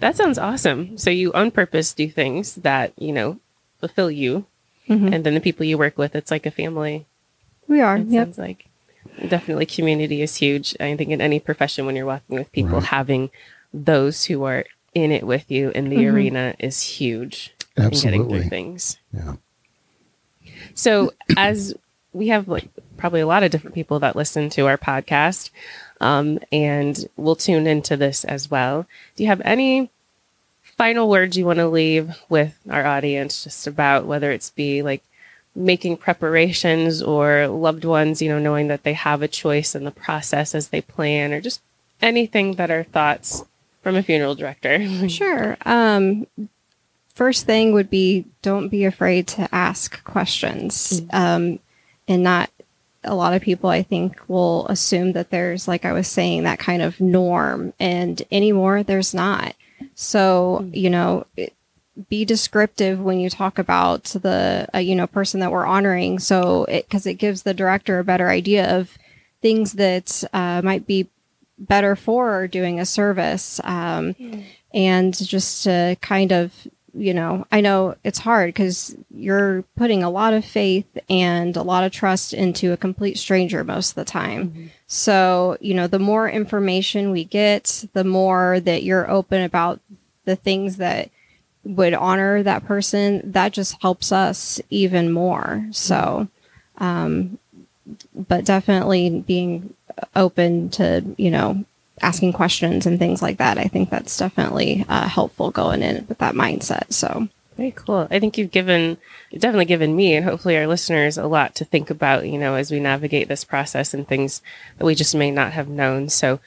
That 0.00 0.14
sounds 0.14 0.36
awesome. 0.38 0.98
So 0.98 1.08
you 1.08 1.32
on 1.32 1.52
purpose 1.52 1.94
do 1.94 2.10
things 2.10 2.56
that, 2.56 2.92
you 2.98 3.14
know, 3.14 3.40
fulfill 3.80 4.10
you. 4.10 4.44
Mm-hmm. 4.90 5.10
And 5.10 5.24
then 5.24 5.32
the 5.32 5.40
people 5.40 5.64
you 5.64 5.78
work 5.78 5.96
with, 5.96 6.14
it's 6.14 6.30
like 6.30 6.44
a 6.44 6.50
family. 6.50 7.06
We 7.66 7.80
are. 7.80 7.96
It 7.96 8.08
yep. 8.08 8.26
sounds 8.26 8.38
like 8.38 8.68
definitely 9.28 9.66
community 9.66 10.22
is 10.22 10.36
huge. 10.36 10.76
I 10.80 10.96
think 10.96 11.10
in 11.10 11.20
any 11.20 11.40
profession, 11.40 11.86
when 11.86 11.96
you're 11.96 12.06
working 12.06 12.38
with 12.38 12.52
people, 12.52 12.78
right. 12.78 12.84
having 12.84 13.30
those 13.72 14.24
who 14.24 14.44
are 14.44 14.64
in 14.94 15.12
it 15.12 15.26
with 15.26 15.50
you 15.50 15.70
in 15.70 15.88
the 15.88 15.96
mm-hmm. 15.96 16.14
arena 16.14 16.54
is 16.58 16.82
huge. 16.82 17.54
Absolutely. 17.76 17.96
In 17.96 18.02
getting 18.02 18.28
through 18.28 18.48
things. 18.48 18.98
Yeah. 19.12 19.34
So 20.74 21.12
as 21.36 21.74
we 22.12 22.28
have 22.28 22.48
like 22.48 22.68
probably 22.96 23.20
a 23.20 23.26
lot 23.26 23.42
of 23.42 23.50
different 23.50 23.74
people 23.74 23.98
that 24.00 24.16
listen 24.16 24.48
to 24.50 24.66
our 24.66 24.78
podcast, 24.78 25.50
um, 26.00 26.38
and 26.50 27.08
we'll 27.16 27.36
tune 27.36 27.66
into 27.66 27.96
this 27.96 28.24
as 28.24 28.50
well. 28.50 28.86
Do 29.14 29.22
you 29.22 29.28
have 29.28 29.42
any 29.44 29.90
final 30.62 31.08
words 31.08 31.36
you 31.36 31.46
want 31.46 31.58
to 31.58 31.68
leave 31.68 32.14
with 32.28 32.58
our 32.70 32.84
audience 32.84 33.44
just 33.44 33.66
about 33.66 34.06
whether 34.06 34.30
it's 34.30 34.50
be 34.50 34.82
like 34.82 35.02
making 35.56 35.96
preparations 35.96 37.02
or 37.02 37.48
loved 37.48 37.84
ones, 37.84 38.20
you 38.20 38.28
know, 38.28 38.38
knowing 38.38 38.68
that 38.68 38.82
they 38.82 38.92
have 38.92 39.22
a 39.22 39.28
choice 39.28 39.74
in 39.74 39.84
the 39.84 39.90
process 39.90 40.54
as 40.54 40.68
they 40.68 40.80
plan 40.80 41.32
or 41.32 41.40
just 41.40 41.60
anything 42.00 42.54
that 42.54 42.70
are 42.70 42.84
thoughts 42.84 43.44
from 43.82 43.96
a 43.96 44.02
funeral 44.02 44.34
director? 44.34 45.08
sure. 45.08 45.56
Um, 45.64 46.26
first 47.16 47.46
thing 47.46 47.72
would 47.72 47.90
be 47.90 48.26
don't 48.42 48.68
be 48.68 48.84
afraid 48.84 49.26
to 49.26 49.48
ask 49.52 50.04
questions 50.04 51.00
mm-hmm. 51.00 51.16
um, 51.16 51.58
and 52.06 52.22
not 52.22 52.50
a 53.02 53.14
lot 53.14 53.32
of 53.32 53.40
people 53.40 53.70
i 53.70 53.82
think 53.82 54.20
will 54.28 54.66
assume 54.66 55.12
that 55.12 55.30
there's 55.30 55.66
like 55.66 55.84
i 55.84 55.92
was 55.92 56.06
saying 56.06 56.42
that 56.42 56.58
kind 56.58 56.82
of 56.82 57.00
norm 57.00 57.72
and 57.80 58.22
anymore 58.30 58.82
there's 58.82 59.14
not 59.14 59.54
so 59.94 60.60
mm. 60.62 60.76
you 60.76 60.90
know 60.90 61.26
it, 61.36 61.52
be 62.08 62.24
descriptive 62.24 63.00
when 63.00 63.20
you 63.20 63.30
talk 63.30 63.58
about 63.58 64.04
the 64.04 64.68
uh, 64.74 64.78
you 64.78 64.94
know 64.94 65.06
person 65.06 65.40
that 65.40 65.50
we're 65.50 65.66
honoring 65.66 66.18
so 66.18 66.64
it 66.64 66.86
because 66.86 67.06
it 67.06 67.14
gives 67.14 67.42
the 67.42 67.54
director 67.54 67.98
a 67.98 68.04
better 68.04 68.28
idea 68.28 68.78
of 68.78 68.98
things 69.40 69.74
that 69.74 70.22
uh, 70.32 70.60
might 70.62 70.86
be 70.86 71.08
better 71.58 71.96
for 71.96 72.46
doing 72.46 72.78
a 72.78 72.84
service 72.84 73.60
um, 73.64 74.12
mm. 74.14 74.44
and 74.74 75.16
just 75.26 75.64
to 75.64 75.96
kind 76.02 76.32
of 76.32 76.68
you 76.92 77.14
know 77.14 77.46
i 77.50 77.60
know 77.60 77.94
it's 78.04 78.18
hard 78.18 78.48
because 78.48 78.94
you're 79.10 79.62
putting 79.76 80.02
a 80.02 80.10
lot 80.10 80.34
of 80.34 80.44
faith 80.44 80.98
and 81.08 81.56
a 81.56 81.62
lot 81.62 81.84
of 81.84 81.92
trust 81.92 82.34
into 82.34 82.72
a 82.72 82.76
complete 82.76 83.16
stranger 83.16 83.64
most 83.64 83.90
of 83.90 83.94
the 83.96 84.04
time 84.04 84.50
mm-hmm. 84.50 84.66
so 84.86 85.56
you 85.60 85.72
know 85.72 85.86
the 85.86 85.98
more 85.98 86.28
information 86.28 87.10
we 87.10 87.24
get 87.24 87.86
the 87.94 88.04
more 88.04 88.60
that 88.60 88.82
you're 88.82 89.10
open 89.10 89.42
about 89.42 89.80
the 90.24 90.36
things 90.36 90.76
that 90.76 91.10
would 91.66 91.94
honor 91.94 92.42
that 92.42 92.64
person, 92.64 93.20
that 93.32 93.52
just 93.52 93.80
helps 93.82 94.12
us 94.12 94.60
even 94.70 95.10
more. 95.10 95.66
So, 95.72 96.28
um, 96.78 97.38
but 98.14 98.44
definitely 98.44 99.24
being 99.26 99.74
open 100.14 100.70
to, 100.70 101.04
you 101.18 101.30
know, 101.30 101.64
asking 102.02 102.32
questions 102.32 102.86
and 102.86 102.98
things 102.98 103.20
like 103.20 103.38
that. 103.38 103.58
I 103.58 103.64
think 103.64 103.90
that's 103.90 104.16
definitely 104.16 104.84
uh, 104.88 105.08
helpful 105.08 105.50
going 105.50 105.82
in 105.82 106.06
with 106.08 106.18
that 106.18 106.34
mindset. 106.34 106.92
So, 106.92 107.28
very 107.56 107.72
cool. 107.72 108.06
I 108.10 108.20
think 108.20 108.36
you've 108.36 108.50
given, 108.50 108.98
definitely 109.32 109.64
given 109.64 109.96
me 109.96 110.14
and 110.14 110.24
hopefully 110.24 110.58
our 110.58 110.66
listeners 110.66 111.16
a 111.16 111.26
lot 111.26 111.54
to 111.56 111.64
think 111.64 111.88
about, 111.90 112.28
you 112.28 112.38
know, 112.38 112.54
as 112.54 112.70
we 112.70 112.80
navigate 112.80 113.28
this 113.28 113.44
process 113.44 113.94
and 113.94 114.06
things 114.06 114.42
that 114.78 114.84
we 114.84 114.94
just 114.94 115.14
may 115.14 115.30
not 115.30 115.52
have 115.52 115.68
known. 115.68 116.10
So 116.10 116.38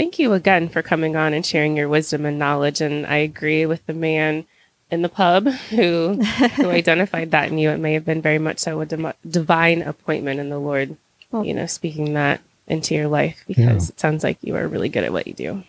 thank 0.00 0.18
you 0.18 0.32
again 0.32 0.66
for 0.66 0.80
coming 0.80 1.14
on 1.14 1.34
and 1.34 1.44
sharing 1.44 1.76
your 1.76 1.86
wisdom 1.86 2.24
and 2.24 2.38
knowledge. 2.38 2.80
And 2.80 3.06
I 3.06 3.16
agree 3.16 3.66
with 3.66 3.84
the 3.84 3.92
man 3.92 4.46
in 4.90 5.02
the 5.02 5.10
pub 5.10 5.46
who, 5.46 6.14
who 6.14 6.70
identified 6.70 7.32
that 7.32 7.50
in 7.50 7.58
you. 7.58 7.68
It 7.68 7.78
may 7.78 7.92
have 7.92 8.06
been 8.06 8.22
very 8.22 8.38
much 8.38 8.60
so 8.60 8.80
a 8.80 8.86
divine 9.28 9.82
appointment 9.82 10.40
in 10.40 10.48
the 10.48 10.58
Lord, 10.58 10.96
well, 11.30 11.44
you 11.44 11.52
know, 11.52 11.66
speaking 11.66 12.14
that 12.14 12.40
into 12.66 12.94
your 12.94 13.08
life 13.08 13.44
because 13.46 13.88
yeah. 13.88 13.92
it 13.92 14.00
sounds 14.00 14.24
like 14.24 14.38
you 14.40 14.56
are 14.56 14.66
really 14.66 14.88
good 14.88 15.04
at 15.04 15.12
what 15.12 15.26
you 15.26 15.34
do. 15.34 15.64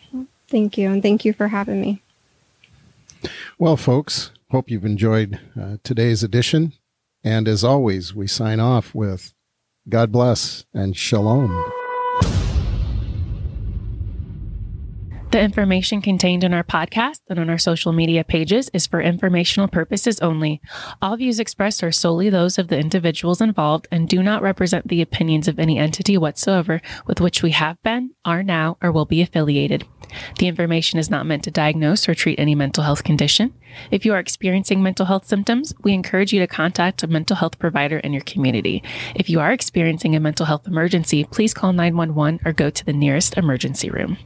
Thank 0.48 0.78
you. 0.78 0.90
And 0.90 1.02
thank 1.02 1.26
you 1.26 1.34
for 1.34 1.48
having 1.48 1.80
me. 1.80 2.00
Well, 3.58 3.76
folks, 3.76 4.30
Hope 4.52 4.70
you've 4.70 4.84
enjoyed 4.84 5.40
uh, 5.58 5.78
today's 5.82 6.22
edition. 6.22 6.74
And 7.24 7.48
as 7.48 7.64
always, 7.64 8.14
we 8.14 8.26
sign 8.26 8.60
off 8.60 8.94
with 8.94 9.32
God 9.88 10.12
bless 10.12 10.66
and 10.74 10.94
shalom. 10.94 11.72
The 15.32 15.40
information 15.40 16.02
contained 16.02 16.44
in 16.44 16.52
our 16.52 16.62
podcast 16.62 17.20
and 17.30 17.38
on 17.38 17.48
our 17.48 17.56
social 17.56 17.90
media 17.90 18.22
pages 18.22 18.68
is 18.74 18.86
for 18.86 19.00
informational 19.00 19.66
purposes 19.66 20.20
only. 20.20 20.60
All 21.00 21.16
views 21.16 21.40
expressed 21.40 21.82
are 21.82 21.90
solely 21.90 22.28
those 22.28 22.58
of 22.58 22.68
the 22.68 22.78
individuals 22.78 23.40
involved 23.40 23.88
and 23.90 24.06
do 24.06 24.22
not 24.22 24.42
represent 24.42 24.88
the 24.88 25.00
opinions 25.00 25.48
of 25.48 25.58
any 25.58 25.78
entity 25.78 26.18
whatsoever 26.18 26.82
with 27.06 27.18
which 27.18 27.42
we 27.42 27.52
have 27.52 27.82
been, 27.82 28.10
are 28.26 28.42
now, 28.42 28.76
or 28.82 28.92
will 28.92 29.06
be 29.06 29.22
affiliated. 29.22 29.86
The 30.38 30.48
information 30.48 30.98
is 30.98 31.08
not 31.08 31.24
meant 31.24 31.44
to 31.44 31.50
diagnose 31.50 32.06
or 32.10 32.14
treat 32.14 32.38
any 32.38 32.54
mental 32.54 32.84
health 32.84 33.02
condition. 33.02 33.54
If 33.90 34.04
you 34.04 34.12
are 34.12 34.18
experiencing 34.18 34.82
mental 34.82 35.06
health 35.06 35.24
symptoms, 35.24 35.72
we 35.82 35.94
encourage 35.94 36.34
you 36.34 36.40
to 36.40 36.46
contact 36.46 37.02
a 37.04 37.06
mental 37.06 37.36
health 37.36 37.58
provider 37.58 37.96
in 37.96 38.12
your 38.12 38.24
community. 38.24 38.82
If 39.14 39.30
you 39.30 39.40
are 39.40 39.52
experiencing 39.52 40.14
a 40.14 40.20
mental 40.20 40.44
health 40.44 40.66
emergency, 40.66 41.24
please 41.24 41.54
call 41.54 41.72
911 41.72 42.40
or 42.44 42.52
go 42.52 42.68
to 42.68 42.84
the 42.84 42.92
nearest 42.92 43.38
emergency 43.38 43.88
room. 43.88 44.18